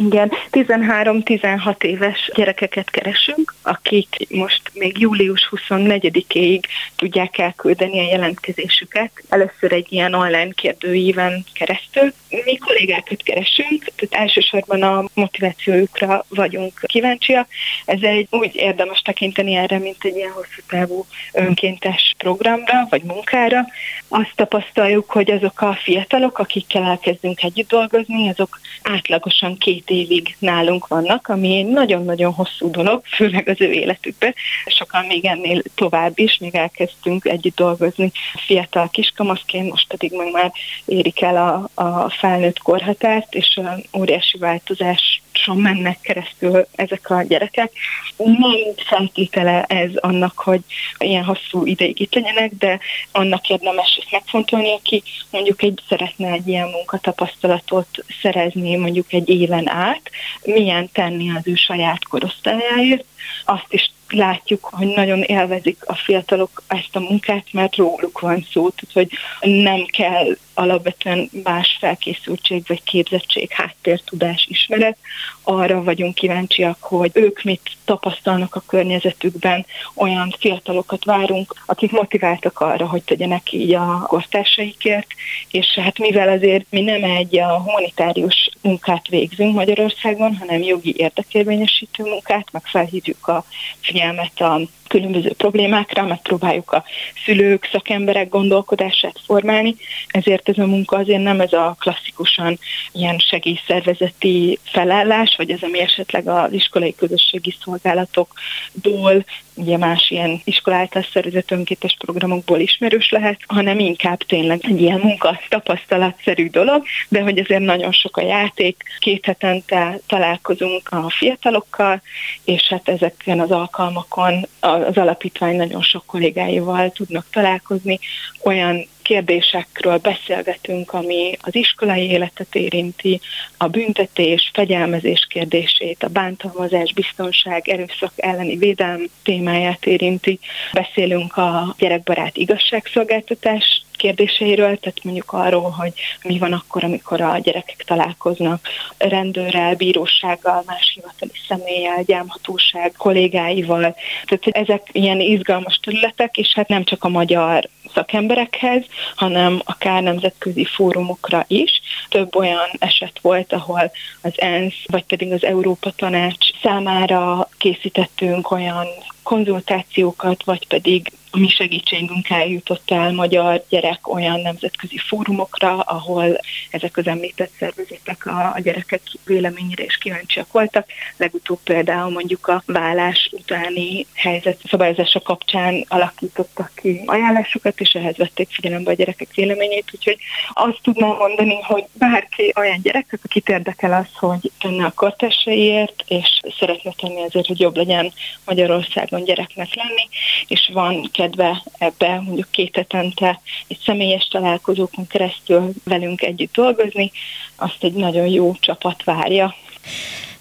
Igen, 0.00 0.32
13-16 0.50 1.82
éves 1.82 2.30
gyerekeket 2.34 2.90
keresünk, 2.90 3.54
akik 3.62 4.26
most 4.28 4.62
még 4.72 4.98
július 4.98 5.48
24-ig 5.50 6.62
tudják 6.96 7.38
elküldeni 7.38 7.98
a 7.98 8.10
jelentkezésüket. 8.10 9.10
Először 9.28 9.72
egy 9.72 9.86
ilyen 9.88 10.14
online 10.14 10.50
kérdőíven 10.54 11.44
keresztül. 11.52 12.12
Mi 12.28 12.56
kollégákat 12.56 13.22
keresünk, 13.22 13.84
tehát 13.96 14.26
elsősorban 14.26 14.82
a 14.82 15.04
motivációjukra 15.14 16.24
vagyunk 16.28 16.80
kíváncsiak. 16.86 17.48
Ez 17.84 18.02
egy 18.02 18.26
úgy 18.30 18.54
érdemes 18.54 19.00
tekinteni 19.00 19.54
erre, 19.54 19.78
mint 19.78 20.04
egy 20.04 20.16
ilyen 20.16 20.32
hosszú 20.32 20.60
távú 20.68 21.06
önkéntes 21.32 22.14
programra, 22.18 22.86
vagy 22.90 23.02
munkára. 23.02 23.66
Azt 24.08 24.32
tapasztaljuk, 24.34 25.10
hogy 25.10 25.30
azok 25.30 25.60
a 25.60 25.78
fiatalok, 25.82 26.38
akikkel 26.38 26.84
elkezdünk 26.84 27.42
együtt 27.42 27.68
dolgozni, 27.68 28.28
azok 28.28 28.60
átlagosan 28.82 29.58
két 29.58 29.90
évig 29.90 30.36
nálunk 30.38 30.86
vannak, 30.86 31.28
ami 31.28 31.56
egy 31.56 31.66
nagyon-nagyon 31.66 32.32
hosszú 32.32 32.70
dolog, 32.70 33.02
főleg 33.04 33.48
az 33.48 33.60
ő 33.60 33.70
életükben. 33.70 34.34
Sokan 34.66 35.04
még 35.06 35.24
ennél 35.24 35.62
tovább 35.74 36.18
is, 36.18 36.38
még 36.38 36.54
elkezdtünk 36.54 37.24
együtt 37.24 37.56
dolgozni 37.56 38.12
fiatal 38.46 38.88
kiskamaszként, 38.90 39.70
most 39.70 39.88
pedig 39.88 40.12
meg 40.12 40.30
már 40.30 40.52
érik 40.84 41.22
el 41.22 41.36
a, 41.36 41.82
a 41.82 42.10
felnőtt 42.10 42.58
korhatárt, 42.58 43.34
és 43.34 43.60
óriási 43.96 44.38
változás 44.38 45.17
mennek 45.54 46.00
keresztül 46.00 46.66
ezek 46.74 47.10
a 47.10 47.22
gyerekek. 47.22 47.72
Nem 48.16 48.74
feltétele 48.76 49.62
ez 49.62 49.90
annak, 49.94 50.38
hogy 50.38 50.60
ilyen 50.98 51.24
hosszú 51.24 51.66
ideig 51.66 52.00
itt 52.00 52.14
legyenek, 52.14 52.52
de 52.58 52.78
annak 53.12 53.48
érdemes 53.48 53.98
ezt 54.00 54.12
megfontolni, 54.12 54.72
aki 54.72 55.02
mondjuk 55.30 55.62
egy 55.62 55.80
szeretne 55.88 56.30
egy 56.30 56.48
ilyen 56.48 56.68
munkatapasztalatot 56.68 58.04
szerezni 58.22 58.76
mondjuk 58.76 59.12
egy 59.12 59.28
éven 59.28 59.68
át, 59.68 60.10
milyen 60.42 60.88
tenni 60.92 61.30
az 61.30 61.42
ő 61.44 61.54
saját 61.54 62.04
korosztályáért, 62.04 63.04
azt 63.44 63.66
is 63.68 63.90
látjuk, 64.08 64.64
hogy 64.64 64.86
nagyon 64.86 65.22
élvezik 65.22 65.82
a 65.86 65.94
fiatalok 65.94 66.62
ezt 66.66 66.96
a 66.96 67.00
munkát, 67.00 67.44
mert 67.52 67.76
róluk 67.76 68.20
van 68.20 68.46
szó, 68.50 68.68
tehát 68.70 68.92
hogy 68.92 69.18
nem 69.50 69.84
kell 69.84 70.36
alapvetően 70.54 71.30
más 71.44 71.76
felkészültség 71.80 72.62
vagy 72.66 72.82
képzettség, 72.82 73.50
háttértudás, 73.52 74.46
ismeret. 74.50 74.96
Arra 75.42 75.82
vagyunk 75.82 76.14
kíváncsiak, 76.14 76.76
hogy 76.80 77.10
ők 77.14 77.42
mit 77.42 77.70
tapasztalnak 77.84 78.54
a 78.54 78.62
környezetükben, 78.66 79.66
olyan 79.94 80.34
fiatalokat 80.38 81.04
várunk, 81.04 81.54
akik 81.66 81.90
motiváltak 81.90 82.60
arra, 82.60 82.86
hogy 82.88 83.02
tegyenek 83.02 83.52
így 83.52 83.74
a 83.74 84.04
kortársaikért, 84.06 85.06
és 85.50 85.66
hát 85.66 85.98
mivel 85.98 86.28
azért 86.28 86.66
mi 86.70 86.80
nem 86.80 87.04
egy 87.04 87.38
a 87.38 87.60
humanitárius 87.60 88.47
munkát 88.62 89.08
végzünk 89.08 89.54
Magyarországon, 89.54 90.36
hanem 90.36 90.62
jogi 90.62 90.94
érdekérvényesítő 90.96 92.04
munkát, 92.04 92.52
meg 92.52 92.62
felhívjuk 92.64 93.28
a 93.28 93.44
figyelmet 93.80 94.40
a 94.40 94.60
különböző 94.88 95.32
problémákra, 95.36 96.06
megpróbáljuk 96.06 96.72
a 96.72 96.84
szülők, 97.24 97.68
szakemberek 97.72 98.28
gondolkodását 98.28 99.20
formálni, 99.26 99.74
ezért 100.08 100.48
ez 100.48 100.58
a 100.58 100.66
munka 100.66 100.96
azért 100.96 101.22
nem 101.22 101.40
ez 101.40 101.52
a 101.52 101.76
klasszikusan 101.78 102.58
ilyen 102.92 103.18
segélyszervezeti 103.18 104.58
felállás, 104.62 105.34
vagy 105.36 105.50
ez, 105.50 105.62
ami 105.62 105.80
esetleg 105.80 106.28
az 106.28 106.52
iskolai 106.52 106.94
közösségi 106.94 107.56
szolgálatokból, 107.64 109.24
ugye 109.54 109.76
más 109.76 110.10
ilyen 110.10 110.40
iskoláltal 110.44 111.06
szervezett 111.12 111.50
önkétes 111.50 111.96
programokból 111.98 112.60
ismerős 112.60 113.10
lehet, 113.10 113.40
hanem 113.46 113.78
inkább 113.78 114.18
tényleg 114.18 114.60
egy 114.62 114.80
ilyen 114.80 115.00
munka 115.02 115.40
tapasztalatszerű 115.48 116.48
dolog, 116.48 116.84
de 117.08 117.22
hogy 117.22 117.38
azért 117.38 117.60
nagyon 117.60 117.92
sok 117.92 118.16
a 118.16 118.22
játék, 118.22 118.82
két 118.98 119.24
hetente 119.24 119.98
találkozunk 120.06 120.88
a 120.90 121.10
fiatalokkal, 121.10 122.02
és 122.44 122.62
hát 122.62 122.88
ezeken 122.88 123.40
az 123.40 123.50
alkalmakon 123.50 124.46
az 124.82 124.96
alapítvány 124.96 125.56
nagyon 125.56 125.82
sok 125.82 126.06
kollégáival 126.06 126.90
tudnak 126.90 127.26
találkozni, 127.30 127.98
olyan 128.42 128.86
kérdésekről 129.02 129.98
beszélgetünk, 129.98 130.92
ami 130.92 131.36
az 131.40 131.54
iskolai 131.54 132.10
életet 132.10 132.54
érinti, 132.54 133.20
a 133.56 133.66
büntetés, 133.66 134.50
fegyelmezés 134.54 135.26
kérdését, 135.30 136.02
a 136.02 136.08
bántalmazás, 136.08 136.92
biztonság, 136.92 137.68
erőszak 137.68 138.12
elleni 138.16 138.56
védelem 138.56 139.08
témáját 139.22 139.86
érinti. 139.86 140.38
Beszélünk 140.72 141.36
a 141.36 141.74
gyerekbarát 141.78 142.36
igazságszolgáltatás 142.36 143.82
kérdéseiről, 143.98 144.78
tehát 144.78 145.04
mondjuk 145.04 145.32
arról, 145.32 145.70
hogy 145.70 145.92
mi 146.22 146.38
van 146.38 146.52
akkor, 146.52 146.84
amikor 146.84 147.20
a 147.20 147.38
gyerekek 147.38 147.84
találkoznak 147.86 148.68
rendőrrel, 148.98 149.74
bírósággal, 149.74 150.62
más 150.66 150.92
hivatali 150.94 151.38
személlyel, 151.48 152.02
gyámhatóság 152.02 152.92
kollégáival. 152.96 153.96
Tehát 154.24 154.68
ezek 154.68 154.88
ilyen 154.92 155.20
izgalmas 155.20 155.80
területek, 155.82 156.36
és 156.36 156.52
hát 156.54 156.68
nem 156.68 156.84
csak 156.84 157.04
a 157.04 157.08
magyar 157.08 157.68
szakemberekhez, 157.94 158.84
hanem 159.14 159.60
akár 159.64 160.02
nemzetközi 160.02 160.64
fórumokra 160.64 161.44
is. 161.46 161.80
Több 162.08 162.36
olyan 162.36 162.68
eset 162.78 163.18
volt, 163.22 163.52
ahol 163.52 163.90
az 164.22 164.32
ENSZ, 164.36 164.84
vagy 164.86 165.04
pedig 165.04 165.32
az 165.32 165.44
Európa 165.44 165.90
Tanács 165.90 166.60
számára 166.62 167.48
készítettünk 167.58 168.50
olyan 168.50 168.86
konzultációkat, 169.28 170.44
vagy 170.44 170.66
pedig 170.66 171.12
a 171.30 171.38
mi 171.38 171.48
segítségünk 171.48 172.30
eljutott 172.30 172.90
el 172.90 173.12
magyar 173.12 173.64
gyerek 173.68 174.14
olyan 174.14 174.40
nemzetközi 174.40 174.98
fórumokra, 174.98 175.80
ahol 175.80 176.40
ezek 176.70 176.96
az 176.96 177.06
említett 177.06 177.50
szervezetek 177.58 178.26
a, 178.26 178.52
a 178.54 178.60
gyerekek 178.60 179.00
véleményére 179.24 179.84
is 179.84 179.96
kíváncsiak 179.96 180.52
voltak. 180.52 180.86
Legutóbb 181.16 181.58
például 181.64 182.10
mondjuk 182.10 182.46
a 182.46 182.62
vállás 182.66 183.30
utáni 183.32 184.06
helyzet 184.14 184.60
szabályozása 184.68 185.20
kapcsán 185.20 185.84
alakítottak 185.88 186.70
ki 186.74 187.02
ajánlásokat, 187.06 187.80
és 187.80 187.92
ehhez 187.92 188.16
vették 188.16 188.48
figyelembe 188.50 188.90
a 188.90 188.94
gyerekek 188.94 189.34
véleményét, 189.34 189.90
úgyhogy 189.94 190.18
azt 190.52 190.78
tudnám 190.82 191.16
mondani, 191.16 191.60
hogy 191.62 191.84
bárki 191.92 192.52
olyan 192.56 192.80
gyerek, 192.82 193.18
akit 193.24 193.48
érdekel 193.48 193.92
az, 193.92 194.18
hogy 194.18 194.50
tenne 194.60 194.84
a 194.84 194.92
kortársaiért, 194.94 196.04
és 196.06 196.40
szeretne 196.58 196.92
tenni 196.96 197.22
azért, 197.22 197.46
hogy 197.46 197.60
jobb 197.60 197.76
legyen 197.76 198.12
Magyarországon 198.44 199.17
gyereknek 199.24 199.74
lenni, 199.74 200.08
és 200.46 200.70
van 200.72 201.08
kedve 201.12 201.62
ebbe 201.78 202.20
mondjuk 202.20 202.50
két 202.50 202.76
hetente 202.76 203.40
egy 203.68 203.78
személyes 203.84 204.28
találkozókon 204.28 205.06
keresztül 205.06 205.72
velünk 205.84 206.22
együtt 206.22 206.52
dolgozni, 206.52 207.10
azt 207.56 207.78
egy 207.84 207.92
nagyon 207.92 208.26
jó 208.26 208.54
csapat 208.60 209.04
várja. 209.04 209.54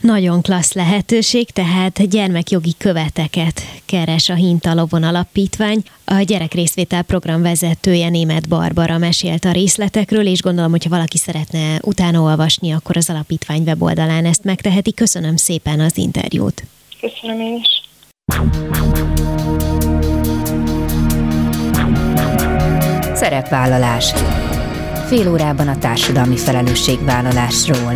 Nagyon 0.01 0.41
klassz 0.41 0.73
lehetőség, 0.73 1.49
tehát 1.49 2.09
gyermekjogi 2.09 2.73
követeket 2.77 3.61
keres 3.85 4.29
a 4.29 4.33
Hintalovon 4.33 5.03
Alapítvány. 5.03 5.81
A 6.05 6.21
gyerekrészvétel 6.21 7.01
program 7.01 7.41
vezetője 7.41 8.09
német 8.09 8.47
Barbara 8.47 8.97
mesélt 8.97 9.45
a 9.45 9.51
részletekről, 9.51 10.27
és 10.27 10.41
gondolom, 10.41 10.71
hogyha 10.71 10.89
valaki 10.89 11.17
szeretne 11.17 11.79
utána 11.81 12.21
olvasni, 12.21 12.71
akkor 12.71 12.97
az 12.97 13.09
alapítvány 13.09 13.61
weboldalán 13.61 14.25
ezt 14.25 14.43
megteheti. 14.43 14.93
Köszönöm 14.93 15.35
szépen 15.35 15.79
az 15.79 15.97
interjút. 15.97 16.63
Köszönöm 16.99 17.39
én 17.41 17.55
is. 17.55 17.86
Szerepvállalás. 23.13 24.13
Fél 25.07 25.31
órában 25.31 25.67
a 25.67 25.77
társadalmi 25.77 26.37
felelősségvállalásról. 26.37 27.93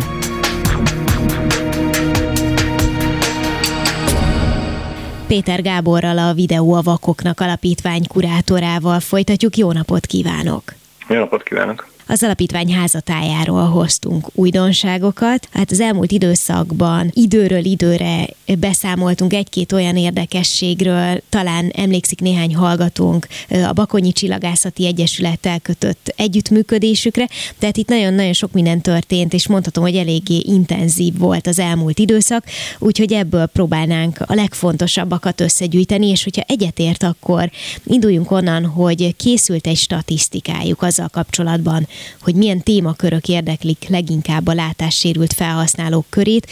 Péter 5.26 5.62
Gáborral 5.62 6.18
a 6.18 6.32
Videó 6.32 6.74
a 6.74 6.82
Vakoknak 6.82 7.40
alapítvány 7.40 8.06
kurátorával 8.06 9.00
folytatjuk. 9.00 9.56
Jó 9.56 9.72
napot 9.72 10.06
kívánok! 10.06 10.62
Jó 11.08 11.18
napot 11.18 11.42
kívánok! 11.42 11.91
Az 12.06 12.22
alapítvány 12.22 12.72
házatájáról 12.72 13.68
hoztunk 13.68 14.28
újdonságokat. 14.34 15.48
Hát 15.52 15.70
az 15.70 15.80
elmúlt 15.80 16.12
időszakban 16.12 17.10
időről 17.12 17.64
időre 17.64 18.28
beszámoltunk 18.58 19.32
egy-két 19.32 19.72
olyan 19.72 19.96
érdekességről, 19.96 21.22
talán 21.28 21.68
emlékszik 21.68 22.20
néhány 22.20 22.54
hallgatónk 22.54 23.26
a 23.68 23.72
Bakonyi 23.72 24.12
Csillagászati 24.12 24.86
Egyesülettel 24.86 25.60
kötött 25.60 26.12
együttműködésükre, 26.16 27.28
tehát 27.58 27.76
itt 27.76 27.88
nagyon-nagyon 27.88 28.32
sok 28.32 28.52
minden 28.52 28.80
történt, 28.80 29.32
és 29.32 29.48
mondhatom, 29.48 29.84
hogy 29.84 29.96
eléggé 29.96 30.36
intenzív 30.36 31.18
volt 31.18 31.46
az 31.46 31.58
elmúlt 31.58 31.98
időszak, 31.98 32.44
úgyhogy 32.78 33.12
ebből 33.12 33.46
próbálnánk 33.46 34.20
a 34.26 34.34
legfontosabbakat 34.34 35.40
összegyűjteni, 35.40 36.08
és 36.08 36.24
hogyha 36.24 36.42
egyetért, 36.46 37.02
akkor 37.02 37.50
induljunk 37.84 38.30
onnan, 38.30 38.66
hogy 38.66 39.16
készült 39.16 39.66
egy 39.66 39.76
statisztikájuk 39.76 40.82
azzal 40.82 41.08
kapcsolatban, 41.08 41.86
hogy 42.20 42.34
milyen 42.34 42.62
témakörök 42.62 43.28
érdeklik 43.28 43.86
leginkább 43.88 44.46
a 44.46 44.54
látássérült 44.54 45.32
felhasználók 45.32 46.06
körét. 46.08 46.50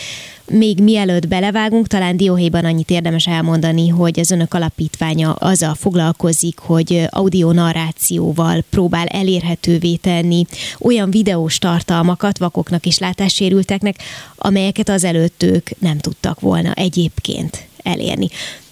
Még 0.53 0.83
mielőtt 0.83 1.29
belevágunk, 1.29 1.87
talán 1.87 2.17
dióhéjban 2.17 2.65
annyit 2.65 2.91
érdemes 2.91 3.27
elmondani, 3.27 3.89
hogy 3.89 4.21
az 4.21 4.31
önök 4.31 4.55
alapítványa 4.55 5.33
azzal 5.33 5.75
foglalkozik, 5.75 6.59
hogy 6.59 7.07
audio 7.09 7.53
narrációval 7.53 8.65
próbál 8.71 9.07
elérhetővé 9.07 9.95
tenni 9.95 10.47
olyan 10.79 11.11
videós 11.11 11.59
tartalmakat 11.59 12.39
vakoknak 12.39 12.87
és 12.87 12.99
látássérülteknek, 12.99 13.97
amelyeket 14.37 14.89
az 14.89 15.05
előtt 15.05 15.43
ők 15.43 15.69
nem 15.79 15.99
tudtak 15.99 16.41
volna 16.41 16.73
egyébként 16.73 17.67
elérni. 17.83 18.29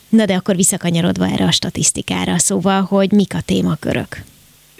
Na 0.08 0.25
de 0.25 0.34
akkor 0.34 0.56
visszakanyarodva 0.56 1.26
erre 1.26 1.44
a 1.44 1.50
statisztikára, 1.50 2.38
szóval, 2.38 2.82
hogy 2.82 3.12
mik 3.12 3.34
a 3.34 3.40
témakörök? 3.40 4.25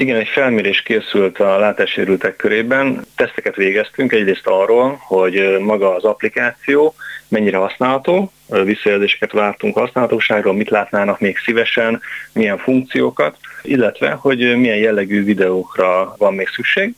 Igen, 0.01 0.17
egy 0.17 0.29
felmérés 0.29 0.83
készült 0.83 1.39
a 1.39 1.59
látássérültek 1.59 2.37
körében. 2.37 3.05
Teszteket 3.17 3.57
végeztünk 3.57 4.13
egyrészt 4.13 4.47
arról, 4.47 4.97
hogy 5.01 5.59
maga 5.61 5.95
az 5.95 6.05
applikáció 6.05 6.95
mennyire 7.29 7.57
használható, 7.57 8.33
visszajelzéseket 8.65 9.33
vártunk 9.33 9.79
használhatóságról, 9.79 10.55
mit 10.55 10.71
látnának 10.71 11.21
még 11.21 11.39
szívesen, 11.39 12.01
milyen 12.33 12.59
funkciókat, 12.59 13.37
illetve, 13.63 14.11
hogy 14.11 14.39
milyen 14.39 14.77
jellegű 14.77 15.25
videókra 15.25 16.15
van 16.19 16.35
még 16.35 16.49
szükség. 16.49 16.95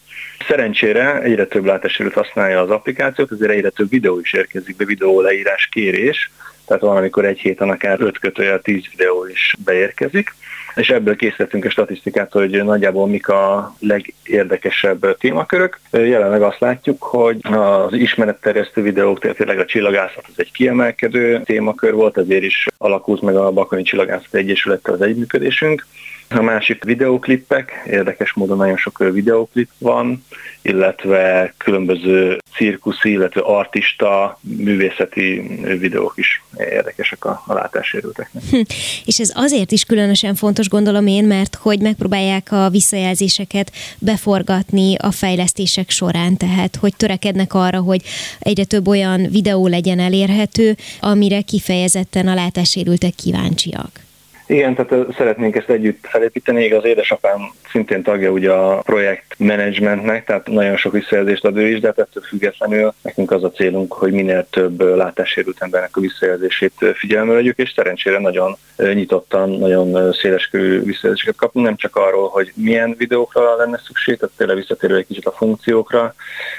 Szerencsére 0.48 1.22
egyre 1.22 1.46
több 1.46 1.64
látássérült 1.64 2.14
használja 2.14 2.60
az 2.60 2.70
applikációt, 2.70 3.32
ezért 3.32 3.50
egyre 3.50 3.70
több 3.70 3.88
videó 3.90 4.18
is 4.20 4.32
érkezik 4.32 4.76
be, 4.76 4.84
videó 4.84 5.20
leírás 5.20 5.66
kérés, 5.66 6.30
tehát 6.66 6.82
van, 6.82 6.96
amikor 6.96 7.24
egy 7.24 7.38
héten 7.38 7.70
akár 7.70 8.00
5 8.00 8.18
kötőjel 8.18 8.60
10 8.60 8.82
videó 8.96 9.26
is 9.26 9.54
beérkezik 9.64 10.34
és 10.74 10.90
ebből 10.90 11.16
készítettünk 11.16 11.64
egy 11.64 11.70
statisztikát, 11.70 12.32
hogy 12.32 12.64
nagyjából 12.64 13.06
mik 13.06 13.28
a 13.28 13.74
legérdekesebb 13.78 15.16
témakörök. 15.18 15.80
Jelenleg 15.90 16.42
azt 16.42 16.60
látjuk, 16.60 17.02
hogy 17.02 17.38
az 17.42 17.92
ismeretterjesztő 17.92 18.82
videók, 18.82 19.18
tehát 19.18 19.36
tényleg 19.36 19.58
a 19.58 19.64
csillagászat 19.64 20.24
az 20.26 20.34
egy 20.36 20.52
kiemelkedő 20.52 21.42
témakör 21.44 21.92
volt, 21.92 22.18
ezért 22.18 22.42
is 22.42 22.66
alakult 22.78 23.22
meg 23.22 23.36
a 23.36 23.50
Bakoni 23.50 23.82
Csillagászat 23.82 24.34
Egyesülettel 24.34 24.94
az 24.94 25.00
együttműködésünk. 25.00 25.86
A 26.34 26.42
másik 26.42 26.84
videóklippek, 26.84 27.82
érdekes 27.86 28.32
módon 28.32 28.56
nagyon 28.56 28.76
sok 28.76 28.98
videóklip 28.98 29.68
van, 29.78 30.24
illetve 30.62 31.54
különböző 31.56 32.38
cirkuszi, 32.54 33.10
illetve 33.10 33.40
artista, 33.40 34.38
művészeti 34.40 35.40
videók 35.78 36.12
is 36.16 36.42
érdekesek 36.58 37.24
a, 37.24 37.42
a 37.46 37.52
látássérülteknek. 37.52 38.42
Hm. 38.50 38.60
És 39.04 39.18
ez 39.18 39.32
azért 39.34 39.72
is 39.72 39.84
különösen 39.84 40.34
fontos, 40.34 40.68
gondolom 40.68 41.06
én, 41.06 41.24
mert 41.24 41.54
hogy 41.54 41.80
megpróbálják 41.80 42.48
a 42.50 42.68
visszajelzéseket 42.68 43.72
beforgatni 43.98 44.94
a 44.96 45.10
fejlesztések 45.10 45.90
során, 45.90 46.36
tehát 46.36 46.76
hogy 46.76 46.96
törekednek 46.96 47.54
arra, 47.54 47.78
hogy 47.78 48.02
egyre 48.38 48.64
több 48.64 48.88
olyan 48.88 49.26
videó 49.30 49.66
legyen 49.66 49.98
elérhető, 49.98 50.76
amire 51.00 51.40
kifejezetten 51.40 52.28
a 52.28 52.34
látássérültek 52.34 53.14
kíváncsiak. 53.14 54.08
Igen, 54.50 54.74
tehát 54.74 55.14
szeretnénk 55.16 55.56
ezt 55.56 55.68
együtt 55.68 56.06
felépíteni. 56.06 56.64
Igaz, 56.64 56.84
édesapám 56.84 57.40
szintén 57.70 58.02
tagja 58.02 58.30
ugye 58.30 58.50
a 58.50 58.80
projekt 58.80 59.34
menedzsmentnek, 59.38 60.24
tehát 60.24 60.46
nagyon 60.46 60.76
sok 60.76 60.92
visszajelzést 60.92 61.44
ad 61.44 61.56
ő 61.56 61.68
is, 61.68 61.80
de 61.80 61.86
hát 61.86 61.98
ettől 61.98 62.22
függetlenül 62.22 62.92
nekünk 63.02 63.30
az 63.30 63.44
a 63.44 63.50
célunk, 63.50 63.92
hogy 63.92 64.12
minél 64.12 64.46
több 64.50 64.80
látássérült 64.80 65.62
embernek 65.62 65.96
a 65.96 66.00
visszajelzését 66.00 66.72
figyelme 66.94 67.32
vegyük, 67.32 67.58
és 67.58 67.72
szerencsére 67.76 68.18
nagyon 68.18 68.56
nyitottan, 68.76 69.50
nagyon 69.50 70.12
széleskörű 70.12 70.82
visszajelzéseket 70.82 71.36
kapunk, 71.36 71.64
nem 71.64 71.76
csak 71.76 71.96
arról, 71.96 72.28
hogy 72.28 72.52
milyen 72.54 72.94
videókra 72.98 73.56
lenne 73.56 73.80
szükség, 73.86 74.16
tehát 74.16 74.34
tényleg 74.36 74.56
visszatérő 74.56 74.96
egy 74.96 75.06
kicsit 75.06 75.26
a 75.26 75.32
funkciókra, 75.32 76.14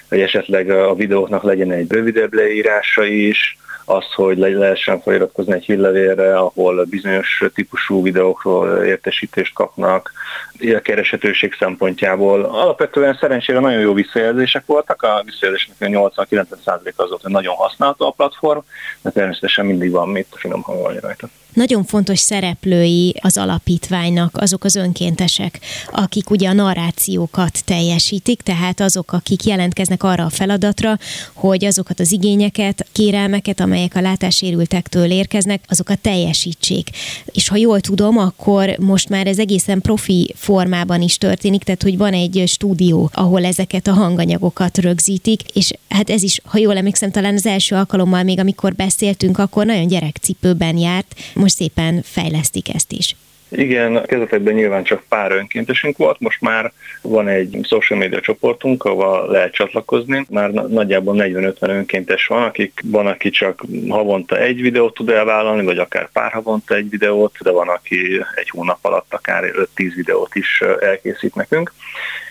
hogy 0.10 0.20
esetleg 0.20 0.70
a 0.70 0.96
videóknak 0.96 1.44
legyen 1.44 1.72
egy 1.72 1.92
rövidebb 1.92 2.34
leírása 2.34 3.04
is, 3.04 3.58
az, 3.92 4.14
hogy 4.14 4.38
le 4.38 4.48
lehessen 4.48 5.02
feliratkozni 5.02 5.54
egy 5.54 5.66
hírlevélre, 5.66 6.38
ahol 6.38 6.86
bizonyos 6.86 7.44
típusú 7.54 8.04
videókról 8.04 8.84
értesítést 8.84 9.54
kapnak, 9.54 10.12
a 10.60 10.80
kereshetőség 10.80 11.54
szempontjából. 11.60 12.44
Alapvetően 12.44 13.18
szerencsére 13.20 13.60
nagyon 13.60 13.80
jó 13.80 13.94
visszajelzések 13.94 14.66
voltak, 14.66 15.02
a 15.02 15.22
visszajelzésnek 15.26 15.78
80-90% 15.80 16.96
az 16.96 17.10
volt, 17.10 17.22
hogy 17.22 17.32
nagyon 17.32 17.56
használható 17.56 18.06
a 18.06 18.12
platform, 18.12 18.60
de 19.02 19.10
természetesen 19.10 19.66
mindig 19.66 19.92
van 19.92 20.10
mit 20.10 20.28
finom 20.32 20.62
hangolni 20.62 21.00
rajta. 21.00 21.28
Nagyon 21.54 21.84
fontos 21.84 22.20
szereplői 22.20 23.16
az 23.22 23.38
alapítványnak 23.38 24.38
azok 24.38 24.64
az 24.64 24.76
önkéntesek, 24.76 25.60
akik 25.92 26.30
ugye 26.30 26.50
a 26.50 26.54
narrációkat 26.54 27.66
teljesítik, 27.66 28.42
tehát 28.42 28.80
azok, 28.80 29.14
akik 29.14 29.44
jelentkeznek 29.44 30.04
arra 30.04 30.26
a 30.26 30.30
feladatra, 30.30 30.98
hogy 31.34 31.66
azokat 31.66 32.00
az 32.00 32.12
igényeket, 32.12 32.88
kérelmeket, 32.92 33.60
amelyek 33.60 33.96
a 33.96 34.02
látássérültektől 34.02 35.12
érkeznek, 35.12 35.64
azokat 35.68 36.00
teljesítsék. 36.00 36.90
És 37.26 37.48
ha 37.48 37.56
jól 37.56 37.80
tudom, 37.80 38.18
akkor 38.18 38.76
most 38.80 39.10
már 39.10 39.28
ez 39.28 39.40
egészen 39.40 39.82
profi 39.82 40.34
formában 40.38 41.02
is 41.02 41.18
történik, 41.18 41.64
tehát 41.64 41.84
hogy 41.84 41.98
van 41.98 42.14
egy 42.14 42.44
stúdió, 42.48 43.10
ahol 43.14 43.46
ezeket 43.46 43.88
a 43.88 43.94
hanganyagokat 43.94 44.78
rögzítik, 44.78 45.42
és 45.54 45.72
hát 45.90 46.10
ez 46.10 46.24
is, 46.24 46.42
ha 46.44 46.58
jól 46.58 46.78
emlékszem, 46.78 47.12
talán 47.12 47.34
az 47.34 47.46
első 47.46 47.76
alkalommal 47.76 48.24
még, 48.24 48.40
amikor 48.40 48.74
beszéltünk, 48.74 49.38
akkor 49.38 49.66
nagyon 49.66 49.88
gyerekcipőben 49.88 50.78
járt, 50.78 51.16
most 51.42 51.56
szépen 51.56 52.02
fejlesztik 52.04 52.74
ezt 52.74 52.92
is. 52.92 53.16
Igen, 53.50 53.96
a 53.96 54.02
kezdetekben 54.02 54.54
nyilván 54.54 54.84
csak 54.84 55.04
pár 55.10 55.32
önkéntesünk 55.32 55.98
volt, 55.98 56.20
most 56.20 56.42
már 56.42 56.72
van 57.02 57.28
egy 57.28 57.58
social 57.64 58.00
media 58.00 58.20
csoportunk, 58.20 58.84
ahol 58.84 59.32
lehet 59.32 59.54
csatlakozni. 59.54 60.26
Már 60.30 60.50
nagyjából 60.50 61.16
40-50 61.18 61.56
önkéntes 61.60 62.28
van, 62.28 62.44
akik 62.44 62.82
van, 62.84 63.08
aki 63.08 63.30
csak 63.30 63.64
havonta 63.90 64.38
egy 64.38 64.62
videót 64.62 64.94
tud 64.94 65.10
elvállalni, 65.10 65.66
vagy 65.66 65.78
akár 65.78 66.10
pár 66.12 66.32
havonta 66.32 66.76
egy 66.76 66.90
videót, 66.90 67.38
de 67.44 67.52
van, 67.52 67.68
aki 67.68 68.26
egy 68.36 68.50
hónap 68.50 68.80
alatt 68.82 69.14
akár 69.14 69.44
5-10 69.44 69.92
videót 69.96 70.36
is 70.36 70.64
elkészít 70.80 71.36
nekünk. 71.36 71.74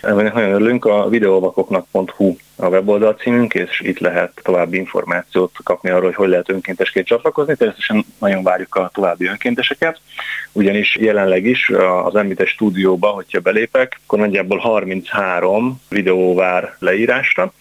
Ennek 0.02 0.34
nagyon 0.34 0.52
örülünk, 0.52 0.84
a 0.84 1.08
videóvakoknak.hu 1.08 2.36
a 2.60 2.68
weboldal 2.68 3.14
címünk, 3.14 3.54
és 3.54 3.80
itt 3.80 3.98
lehet 3.98 4.40
további 4.42 4.76
információt 4.76 5.52
kapni 5.64 5.90
arról, 5.90 6.04
hogy 6.04 6.14
hogy 6.14 6.28
lehet 6.28 6.50
önkéntesként 6.50 7.06
csatlakozni. 7.06 7.56
Természetesen 7.56 8.04
nagyon 8.18 8.42
várjuk 8.42 8.74
a 8.74 8.90
további 8.94 9.26
önkénteseket, 9.26 10.00
ugyanis 10.52 10.96
jelenleg 10.96 11.44
is 11.44 11.70
az 12.04 12.14
említett 12.14 12.46
stúdióba, 12.46 13.08
hogyha 13.08 13.40
belépek, 13.40 14.00
akkor 14.06 14.18
nagyjából 14.18 14.58
33 14.58 15.80
videó 15.88 16.34
vár 16.34 16.74
leírásra, 16.78 17.52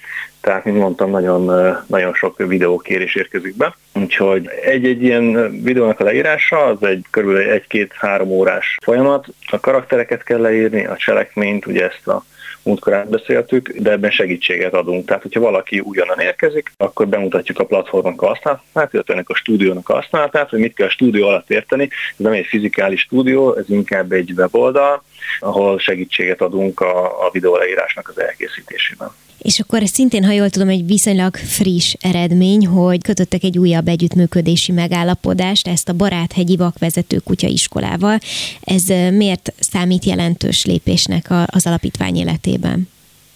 tehát, 0.42 0.66
mint 0.66 0.78
mondtam, 0.78 1.10
nagyon, 1.10 1.76
nagyon 1.88 2.14
sok 2.14 2.38
videókérés 2.38 3.16
érkezik 3.16 3.56
be. 3.56 3.76
Úgyhogy 3.94 4.48
egy-egy 4.64 5.04
ilyen 5.04 5.52
videónak 5.62 6.00
a 6.00 6.04
leírása 6.04 6.66
az 6.66 6.84
egy 6.84 7.06
kb. 7.10 7.30
egy-két-három 7.30 8.30
órás 8.30 8.78
folyamat. 8.84 9.28
A 9.52 9.60
karaktereket 9.60 10.24
kell 10.24 10.40
leírni, 10.40 10.86
a 10.86 10.96
cselekményt, 10.96 11.66
ugye 11.66 11.86
ezt 11.86 12.08
a 12.08 12.24
múltkor 12.64 12.94
átbeszéltük, 12.94 13.70
de 13.70 13.92
ebben 13.92 14.12
segítséget 14.12 14.74
adunk. 14.74 15.06
Tehát, 15.06 15.22
hogyha 15.22 15.40
valaki 15.40 15.80
újonnan 15.80 16.20
érkezik, 16.20 16.72
akkor 16.78 17.08
bemutatjuk 17.08 17.60
a 17.60 17.66
platformnak 17.66 18.22
a 18.22 18.28
használatát, 18.28 18.94
illetve 18.94 19.14
ennek 19.14 19.30
a 19.30 19.36
stúdiónak 19.36 19.90
a 19.90 19.94
használatát, 19.94 20.50
hogy 20.50 20.60
mit 20.60 20.74
kell 20.74 20.88
a 20.88 20.90
stúdió 20.90 21.28
alatt 21.28 21.50
érteni. 21.50 21.84
Ez 21.84 22.16
nem 22.18 22.32
egy 22.32 22.46
fizikális 22.46 23.02
stúdió, 23.02 23.56
ez 23.56 23.70
inkább 23.70 24.12
egy 24.12 24.32
weboldal, 24.36 25.04
ahol 25.40 25.80
segítséget 25.80 26.42
adunk 26.42 26.80
a, 26.80 27.26
a 27.26 27.30
videó 27.32 27.56
leírásnak 27.58 28.08
az 28.08 28.20
elkészítésében. 28.20 29.10
És 29.42 29.60
akkor 29.60 29.88
szintén, 29.88 30.24
ha 30.24 30.32
jól 30.32 30.50
tudom, 30.50 30.70
egy 30.70 30.86
viszonylag 30.86 31.36
friss 31.36 31.94
eredmény, 32.00 32.68
hogy 32.68 33.02
kötöttek 33.02 33.44
egy 33.44 33.58
újabb 33.58 33.88
együttműködési 33.88 34.72
megállapodást, 34.72 35.68
ezt 35.68 35.90
a 35.90 35.94
Baráthegyi 35.94 36.56
Vakvezető 36.56 37.18
Kutyaiskolával. 37.18 38.20
Ez 38.62 38.84
miért 39.12 39.54
számít 39.60 40.06
jelentős 40.06 40.66
lépésnek 40.66 41.28
az 41.46 41.66
alapítvány 41.66 42.16
életében? 42.16 42.88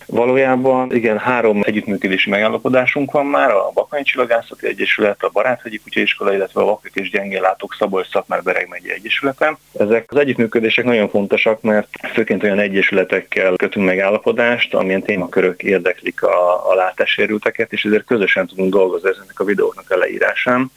Valójában 0.05 0.95
igen, 0.95 1.17
három 1.17 1.61
együttműködési 1.63 2.29
megállapodásunk 2.29 3.11
van 3.11 3.25
már, 3.25 3.51
a 3.51 3.71
Bakanyi 3.73 4.03
Csillagászati 4.03 4.67
Egyesület, 4.67 5.23
a 5.23 5.29
Baráthegyi 5.33 5.77
Kutyaiskola, 5.77 6.33
illetve 6.33 6.61
a 6.61 6.65
Vakok 6.65 6.95
és 6.95 7.09
Gyengéllátók 7.09 7.75
Szabolcs 7.79 8.09
Szatmár 8.09 8.43
Bereg 8.43 8.67
megye 8.69 8.93
Egyesülete. 8.93 9.57
Ezek 9.79 10.11
az 10.11 10.17
együttműködések 10.17 10.85
nagyon 10.85 11.09
fontosak, 11.09 11.61
mert 11.61 11.87
főként 12.13 12.43
olyan 12.43 12.59
egyesületekkel 12.59 13.55
kötünk 13.55 13.85
megállapodást, 13.85 14.73
amilyen 14.73 15.01
témakörök 15.01 15.63
érdeklik 15.63 16.23
a, 16.23 16.69
a 16.71 16.75
látássérülteket, 16.75 17.71
és 17.71 17.85
ezért 17.85 18.05
közösen 18.05 18.47
tudunk 18.47 18.73
dolgozni 18.73 19.09
ezeknek 19.09 19.39
a 19.39 19.43
videóknak 19.43 19.91
a 19.91 19.97
leírásán. 19.97 20.71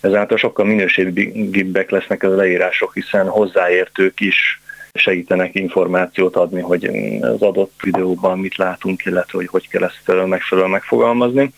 Ezáltal 0.00 0.36
sokkal 0.36 0.64
minőségibbek 0.64 1.90
lesznek 1.90 2.22
az 2.22 2.34
leírások, 2.34 2.94
hiszen 2.94 3.28
hozzáértők 3.28 4.20
is 4.20 4.60
segítenek 4.94 5.54
információt 5.54 6.36
adni, 6.36 6.60
hogy 6.60 6.84
az 7.20 7.42
adott 7.42 7.80
videóban 7.82 8.38
mit 8.38 8.56
látunk, 8.56 9.04
illetve 9.04 9.38
hogy 9.38 9.46
hogy 9.46 9.68
kell 9.68 9.82
ezt 9.82 10.26
megfelelően 10.26 10.72
megfogalmazni. 10.72 11.52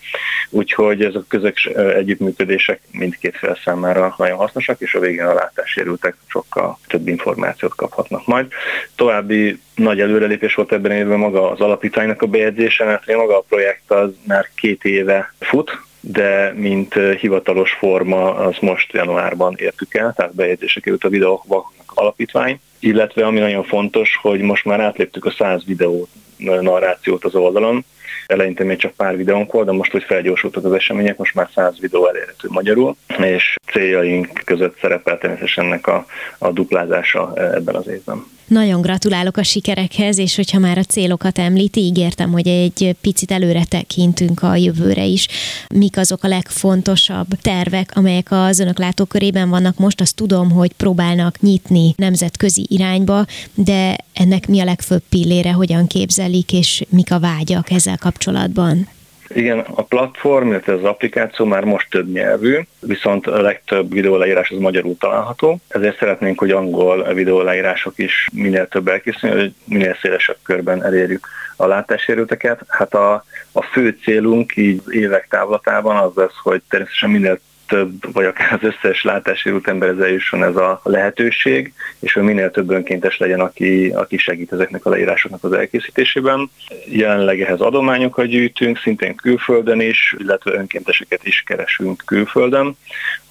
Úgyhogy 0.49 1.03
ez 1.03 1.15
a 1.15 1.25
közös 1.27 1.65
együttműködések 1.65 2.81
mindkét 2.91 3.37
fél 3.37 3.57
számára 3.63 4.15
nagyon 4.17 4.37
hasznosak, 4.37 4.81
és 4.81 4.95
a 4.95 4.99
végén 4.99 5.25
a 5.25 5.33
látássérültek 5.33 6.15
sokkal 6.27 6.79
több 6.87 7.07
információt 7.07 7.75
kaphatnak 7.75 8.25
majd. 8.25 8.47
További 8.95 9.59
nagy 9.75 9.99
előrelépés 9.99 10.55
volt 10.55 10.71
ebben 10.71 10.91
évben 10.91 11.19
maga 11.19 11.51
az 11.51 11.61
alapítványnak 11.61 12.21
a 12.21 12.27
bejegyzése, 12.27 12.85
mert 12.85 13.15
maga 13.15 13.37
a 13.37 13.45
projekt 13.47 13.91
az 13.91 14.09
már 14.27 14.49
két 14.55 14.83
éve 14.83 15.33
fut, 15.39 15.71
de 15.99 16.53
mint 16.55 16.93
hivatalos 17.19 17.71
forma 17.71 18.35
az 18.35 18.55
most 18.61 18.93
januárban 18.93 19.55
értük 19.57 19.93
el, 19.93 20.13
tehát 20.15 20.35
bejegyzése 20.35 20.79
került 20.79 21.03
a 21.03 21.09
videóknak 21.09 21.65
alapítvány, 21.85 22.59
illetve 22.83 23.25
ami 23.25 23.39
nagyon 23.39 23.63
fontos, 23.63 24.19
hogy 24.21 24.39
most 24.41 24.65
már 24.65 24.79
átléptük 24.79 25.25
a 25.25 25.31
100 25.31 25.65
videó 25.65 26.07
narrációt 26.37 27.23
az 27.23 27.35
oldalon, 27.35 27.85
eleinte 28.27 28.63
még 28.63 28.77
csak 28.77 28.93
pár 28.93 29.17
videónk 29.17 29.51
volt, 29.51 29.65
de 29.65 29.71
most, 29.71 29.91
hogy 29.91 30.03
felgyorsultak 30.03 30.65
az 30.65 30.73
események, 30.73 31.17
most 31.17 31.35
már 31.35 31.49
100 31.55 31.79
videó 31.79 32.07
elérhető 32.07 32.47
magyarul, 32.49 32.95
és 33.17 33.55
céljaink 33.71 34.41
között 34.45 34.77
szerepel 34.79 35.17
természetesen 35.17 35.65
ennek 35.65 35.87
a, 35.87 36.05
a 36.37 36.51
duplázása 36.51 37.33
ebben 37.35 37.75
az 37.75 37.87
évben. 37.87 38.25
Nagyon 38.47 38.81
gratulálok 38.81 39.37
a 39.37 39.43
sikerekhez, 39.43 40.17
és 40.17 40.35
hogyha 40.35 40.59
már 40.59 40.77
a 40.77 40.83
célokat 40.83 41.37
említi, 41.37 41.79
ígértem, 41.79 42.31
hogy 42.31 42.47
egy 42.47 42.95
picit 43.01 43.31
előre 43.31 43.63
tekintünk 43.69 44.43
a 44.43 44.55
jövőre 44.55 45.03
is. 45.03 45.27
Mik 45.75 45.97
azok 45.97 46.23
a 46.23 46.27
legfontosabb 46.27 47.27
tervek, 47.41 47.91
amelyek 47.93 48.27
az 48.29 48.59
önök 48.59 48.77
látókörében 48.79 49.49
vannak 49.49 49.77
most? 49.77 50.01
Azt 50.01 50.15
tudom, 50.15 50.51
hogy 50.51 50.73
próbálnak 50.73 51.39
nyitni 51.39 51.93
nemzetközi 51.97 52.65
irányba, 52.69 53.25
de 53.53 53.95
ennek 54.13 54.47
mi 54.47 54.59
a 54.59 54.65
legfőbb 54.65 55.03
pillére, 55.09 55.51
hogyan 55.51 55.87
képzelik, 55.87 56.53
és 56.53 56.83
mik 56.89 57.11
a 57.11 57.19
vágyak 57.19 57.71
ezzel 57.71 57.97
kapcsolatban? 58.03 58.87
Igen, 59.27 59.59
a 59.59 59.81
platform, 59.81 60.47
illetve 60.47 60.73
az 60.73 60.83
applikáció 60.83 61.45
már 61.45 61.63
most 61.63 61.89
több 61.89 62.11
nyelvű, 62.11 62.59
viszont 62.79 63.27
a 63.27 63.41
legtöbb 63.41 63.93
videóleírás 63.93 64.49
az 64.49 64.57
magyarul 64.57 64.97
található, 64.99 65.59
ezért 65.67 65.97
szeretnénk, 65.97 66.39
hogy 66.39 66.51
angol 66.51 67.13
videóleírások 67.13 67.93
is 67.97 68.29
minél 68.33 68.67
több 68.67 68.87
elkészülni, 68.87 69.39
hogy 69.39 69.53
minél 69.65 69.97
szélesebb 70.01 70.37
körben 70.43 70.83
elérjük 70.83 71.27
a 71.55 71.65
látássérülteket. 71.65 72.59
Hát 72.67 72.93
a, 72.93 73.25
a 73.51 73.61
fő 73.61 73.97
célunk 74.03 74.55
így 74.55 74.81
évek 74.89 75.27
távlatában 75.29 75.95
az 75.95 76.11
lesz, 76.15 76.37
hogy 76.43 76.61
természetesen 76.69 77.09
minél 77.09 77.39
több, 77.73 78.13
vagy 78.13 78.25
akár 78.25 78.53
az 78.53 78.59
összes 78.61 79.03
látássérült 79.03 79.67
emberhez 79.67 80.09
jusson 80.09 80.43
ez 80.43 80.55
a 80.55 80.81
lehetőség, 80.83 81.73
és 81.99 82.13
hogy 82.13 82.23
minél 82.23 82.51
több 82.51 82.69
önkéntes 82.69 83.17
legyen, 83.17 83.39
aki, 83.39 83.89
aki 83.95 84.17
segít 84.17 84.51
ezeknek 84.51 84.85
a 84.85 84.89
leírásoknak 84.89 85.43
az 85.43 85.51
elkészítésében. 85.51 86.49
Jelenleg 86.85 87.41
ehhez 87.41 87.59
adományokat 87.59 88.25
gyűjtünk, 88.25 88.77
szintén 88.77 89.15
külföldön 89.15 89.81
is, 89.81 90.15
illetve 90.17 90.51
önkénteseket 90.53 91.25
is 91.25 91.43
keresünk 91.45 92.03
külföldön, 92.05 92.77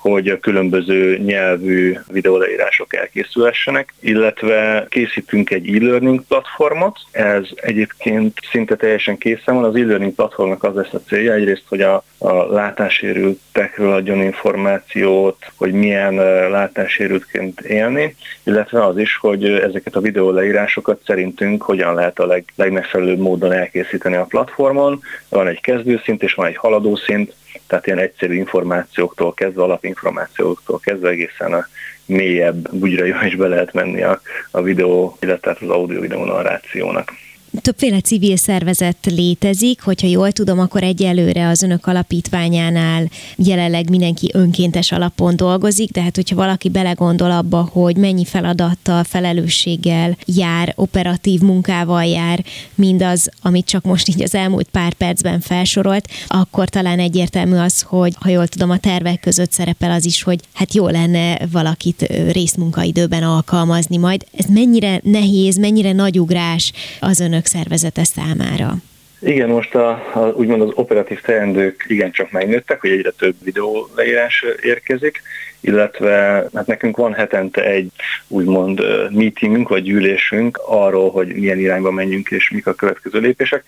hogy 0.03 0.29
a 0.29 0.39
különböző 0.39 1.19
nyelvű 1.19 1.99
videóleírások 2.09 2.95
elkészülhessenek, 2.95 3.95
illetve 4.01 4.87
készítünk 4.89 5.51
egy 5.51 5.75
e-learning 5.75 6.23
platformot, 6.29 6.99
ez 7.11 7.49
egyébként 7.55 8.39
szinte 8.51 8.77
teljesen 8.77 9.19
készen 9.19 9.55
van, 9.55 9.65
az 9.65 9.75
e-learning 9.75 10.15
platformnak 10.15 10.65
az 10.65 10.75
lesz 10.75 10.93
a 10.93 11.01
célja, 11.07 11.33
egyrészt, 11.33 11.65
hogy 11.69 11.81
a, 11.81 12.05
a 12.19 12.33
látássérültekről 12.33 13.93
adjon 13.93 14.23
információt, 14.23 15.37
hogy 15.57 15.73
milyen 15.73 16.15
látássérültként 16.51 17.61
élni, 17.61 18.17
illetve 18.45 18.85
az 18.85 18.99
is, 18.99 19.17
hogy 19.17 19.45
ezeket 19.45 19.97
a 19.97 20.01
videóleírásokat 20.01 21.01
szerintünk 21.07 21.63
hogyan 21.63 21.95
lehet 21.95 22.19
a 22.19 22.27
leg, 22.27 22.45
legmegfelelőbb 22.57 23.19
módon 23.19 23.53
elkészíteni 23.53 24.17
a 24.17 24.25
platformon. 24.25 25.01
Van 25.29 25.47
egy 25.47 25.61
kezdőszint 25.61 26.23
és 26.23 26.35
van 26.35 26.47
egy 26.47 26.57
haladószint, 26.57 27.35
tehát 27.73 27.87
ilyen 27.87 27.99
egyszerű 27.99 28.35
információktól 28.35 29.35
kezdve, 29.35 29.63
alapinformációktól 29.63 30.79
kezdve 30.79 31.09
egészen 31.09 31.53
a 31.53 31.67
mélyebb 32.07 32.75
bugyra 32.75 33.27
is 33.27 33.37
be 33.37 33.49
lehet 33.49 33.73
menni 33.73 34.03
a, 34.03 34.21
a 34.51 34.63
videó, 34.63 35.17
illetve 35.21 35.57
az 35.61 35.69
audio-videó 35.69 36.25
narrációnak 36.25 37.13
többféle 37.61 38.01
civil 38.01 38.37
szervezet 38.37 38.97
létezik, 39.05 39.83
hogyha 39.83 40.07
jól 40.07 40.33
tudom, 40.33 40.59
akkor 40.59 40.83
egyelőre 40.83 41.49
az 41.49 41.63
önök 41.63 41.87
alapítványánál 41.87 43.11
jelenleg 43.37 43.91
mindenki 43.91 44.31
önkéntes 44.33 44.93
alapon 44.93 45.37
dolgozik, 45.37 45.91
de 45.91 46.03
hát 46.03 46.17
hogyha 46.17 46.37
valaki 46.37 46.69
belegondol 46.69 47.31
abba, 47.31 47.69
hogy 47.73 47.97
mennyi 47.97 48.25
feladattal, 48.25 49.05
felelősséggel 49.05 50.17
jár, 50.27 50.73
operatív 50.77 51.41
munkával 51.41 52.05
jár, 52.05 52.45
mindaz, 52.75 53.29
amit 53.43 53.67
csak 53.67 53.85
most 53.85 54.09
így 54.09 54.23
az 54.23 54.35
elmúlt 54.35 54.69
pár 54.69 54.93
percben 54.93 55.41
felsorolt, 55.41 56.09
akkor 56.27 56.69
talán 56.69 56.99
egyértelmű 56.99 57.57
az, 57.57 57.81
hogy 57.81 58.15
ha 58.21 58.29
jól 58.29 58.47
tudom, 58.47 58.71
a 58.71 58.79
tervek 58.79 59.21
között 59.21 59.53
szerepel 59.53 59.91
az 59.91 60.05
is, 60.05 60.23
hogy 60.23 60.41
hát 60.53 60.75
jó 60.75 60.89
lenne 60.89 61.39
valakit 61.51 62.07
részmunkaidőben 62.33 63.23
alkalmazni 63.23 63.97
majd. 63.97 64.25
Ez 64.37 64.47
mennyire 64.49 65.01
nehéz, 65.03 65.59
mennyire 65.59 65.93
nagy 65.93 66.21
ugrás 66.21 66.73
az 67.01 67.21
önök 67.21 67.42
önök 67.43 67.47
szervezete 67.47 68.05
számára? 68.05 68.75
Igen, 69.21 69.49
most 69.49 69.75
a, 69.75 69.91
a, 69.91 70.33
úgymond 70.35 70.61
az 70.63 70.71
operatív 70.75 71.21
teendők 71.21 71.85
igencsak 71.89 72.31
megnőttek, 72.31 72.81
hogy 72.81 72.91
egyre 72.91 73.11
több 73.11 73.35
videó 73.45 73.89
leírás 73.97 74.45
érkezik, 74.63 75.23
illetve 75.63 76.47
hát 76.55 76.67
nekünk 76.67 76.97
van 76.97 77.13
hetente 77.13 77.65
egy 77.65 77.91
úgymond 78.29 78.81
meetingünk 79.11 79.69
vagy 79.69 79.83
gyűlésünk 79.83 80.61
arról, 80.67 81.11
hogy 81.11 81.35
milyen 81.35 81.59
irányba 81.59 81.91
menjünk 81.91 82.31
és 82.31 82.51
mik 82.51 82.67
a 82.67 82.75
következő 82.75 83.19
lépések. 83.19 83.65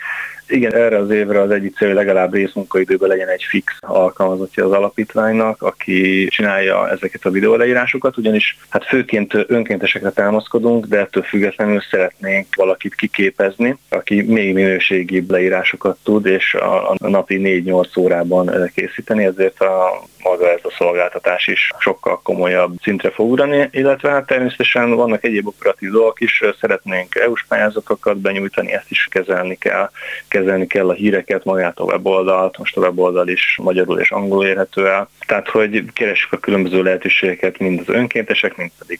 Igen, 0.49 0.75
erre 0.75 0.97
az 0.97 1.11
évre 1.11 1.41
az 1.41 1.51
egyik 1.51 1.77
cél, 1.77 1.89
hogy 1.89 1.97
legalább 1.97 2.35
részmunkaidőben 2.35 3.09
legyen 3.09 3.29
egy 3.29 3.43
fix 3.43 3.77
alkalmazottja 3.81 4.65
az 4.65 4.73
alapítványnak, 4.73 5.63
aki 5.63 6.27
csinálja 6.31 6.91
ezeket 6.91 7.25
a 7.25 7.31
videóleírásokat, 7.31 8.17
ugyanis 8.17 8.59
hát 8.69 8.85
főként 8.85 9.33
önkéntesekre 9.47 10.11
támaszkodunk, 10.11 10.87
de 10.87 10.99
ettől 10.99 11.23
függetlenül 11.23 11.81
szeretnénk 11.91 12.55
valakit 12.55 12.95
kiképezni, 12.95 13.77
aki 13.89 14.23
még 14.23 14.55
minőségibb 14.55 15.31
leírásokat 15.31 15.99
tud, 16.03 16.27
és 16.27 16.55
a, 16.55 16.91
a 16.91 17.09
napi 17.09 17.63
4-8 17.67 17.99
órában 17.99 18.71
készíteni, 18.75 19.25
ezért 19.25 19.61
a 19.61 20.03
maga 20.25 20.51
ez 20.51 20.61
a 20.63 20.75
szolgáltatás 20.79 21.47
is 21.47 21.71
sokkal 21.85 22.21
komolyabb 22.23 22.77
szintre 22.83 23.11
fog 23.11 23.31
ugrani, 23.31 23.69
illetve 23.71 24.11
hát 24.11 24.27
természetesen 24.27 24.95
vannak 24.95 25.25
egyéb 25.25 25.47
operatív 25.47 25.91
dolgok 25.91 26.21
is, 26.21 26.43
szeretnénk 26.61 27.15
EU-s 27.15 27.45
pályázatokat 27.49 28.17
benyújtani, 28.17 28.73
ezt 28.73 28.91
is 28.91 29.09
kezelni 29.11 29.57
kell, 29.57 29.91
kezelni 30.29 30.67
kell 30.67 30.89
a 30.89 30.93
híreket, 30.93 31.45
magát 31.45 31.79
a 31.79 31.85
weboldalt, 31.85 32.59
most 32.59 32.77
a 32.77 32.81
weboldal 32.81 33.29
is 33.29 33.59
magyarul 33.63 34.01
és 34.01 34.11
angolul 34.11 34.47
érhető 34.47 34.89
el. 34.89 35.09
Tehát, 35.27 35.49
hogy 35.49 35.93
keresjük 35.93 36.33
a 36.33 36.39
különböző 36.39 36.83
lehetőségeket 36.83 37.59
mind 37.59 37.81
az 37.81 37.95
önkéntesek, 37.95 38.57
mind 38.57 38.71
pedig 38.79 38.99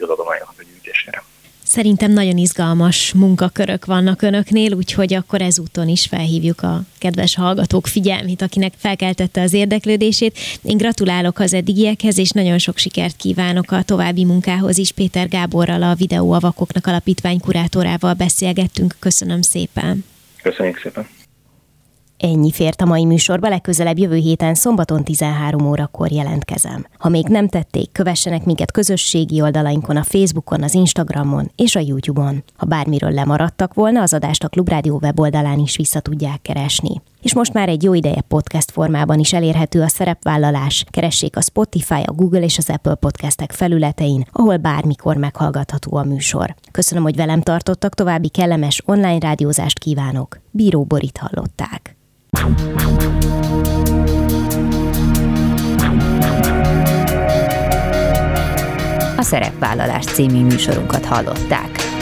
az 0.00 0.08
adományok 0.08 0.54
gyűjtésére. 0.72 1.22
Szerintem 1.74 2.12
nagyon 2.12 2.36
izgalmas 2.36 3.12
munkakörök 3.12 3.84
vannak 3.84 4.22
önöknél, 4.22 4.72
úgyhogy 4.72 5.14
akkor 5.14 5.42
ezúton 5.42 5.88
is 5.88 6.06
felhívjuk 6.06 6.62
a 6.62 6.82
kedves 6.98 7.34
hallgatók 7.34 7.86
figyelmét, 7.86 8.42
akinek 8.42 8.72
felkeltette 8.76 9.40
az 9.40 9.52
érdeklődését. 9.52 10.38
Én 10.62 10.76
gratulálok 10.76 11.38
az 11.38 11.54
eddigiekhez, 11.54 12.18
és 12.18 12.30
nagyon 12.30 12.58
sok 12.58 12.78
sikert 12.78 13.16
kívánok 13.16 13.70
a 13.70 13.82
további 13.82 14.24
munkához 14.24 14.78
is. 14.78 14.92
Péter 14.92 15.28
Gáborral, 15.28 15.82
a 15.82 15.94
Videóavakoknak 15.94 16.86
alapítvány 16.86 17.40
kurátorával 17.40 18.14
beszélgettünk. 18.14 18.96
Köszönöm 18.98 19.42
szépen. 19.42 20.04
Köszönjük 20.42 20.80
szépen. 20.82 21.23
Ennyi 22.24 22.50
fért 22.50 22.80
a 22.80 22.84
mai 22.84 23.04
műsorba, 23.04 23.48
legközelebb 23.48 23.98
jövő 23.98 24.16
héten 24.16 24.54
szombaton 24.54 25.04
13 25.04 25.66
órakor 25.66 26.10
jelentkezem. 26.10 26.86
Ha 26.98 27.08
még 27.08 27.26
nem 27.26 27.48
tették, 27.48 27.92
kövessenek 27.92 28.44
minket 28.44 28.72
közösségi 28.72 29.40
oldalainkon, 29.40 29.96
a 29.96 30.02
Facebookon, 30.02 30.62
az 30.62 30.74
Instagramon 30.74 31.50
és 31.56 31.76
a 31.76 31.80
YouTube-on. 31.80 32.44
Ha 32.56 32.66
bármiről 32.66 33.10
lemaradtak 33.10 33.74
volna, 33.74 34.02
az 34.02 34.12
adást 34.12 34.44
a 34.44 34.48
Klubrádió 34.48 34.98
weboldalán 35.02 35.58
is 35.58 35.76
vissza 35.76 36.00
tudják 36.00 36.42
keresni. 36.42 37.02
és 37.22 37.34
most 37.34 37.52
már 37.52 37.68
egy 37.68 37.82
jó 37.82 37.94
ideje 37.94 38.20
podcast 38.20 38.70
formában 38.70 39.18
is 39.18 39.32
elérhető 39.32 39.82
a 39.82 39.88
szerepvállalás. 39.88 40.84
Keressék 40.90 41.36
a 41.36 41.42
Spotify, 41.42 42.02
a 42.04 42.12
Google 42.12 42.42
és 42.42 42.58
az 42.58 42.70
Apple 42.70 42.94
podcastek 42.94 43.52
felületein, 43.52 44.26
ahol 44.32 44.56
bármikor 44.56 45.16
meghallgatható 45.16 45.96
a 45.96 46.04
műsor. 46.04 46.54
Köszönöm, 46.70 47.02
hogy 47.02 47.16
velem 47.16 47.40
tartottak, 47.40 47.94
további 47.94 48.28
kellemes 48.28 48.82
online 48.84 49.18
rádiózást 49.18 49.78
kívánok. 49.78 50.40
Bíró 50.50 50.84
Borit 50.84 51.18
hallották. 51.18 51.96
A 59.16 59.22
Szerepvállalás 59.22 60.04
című 60.04 60.44
műsorunkat 60.44 61.04
hallották. 61.04 61.93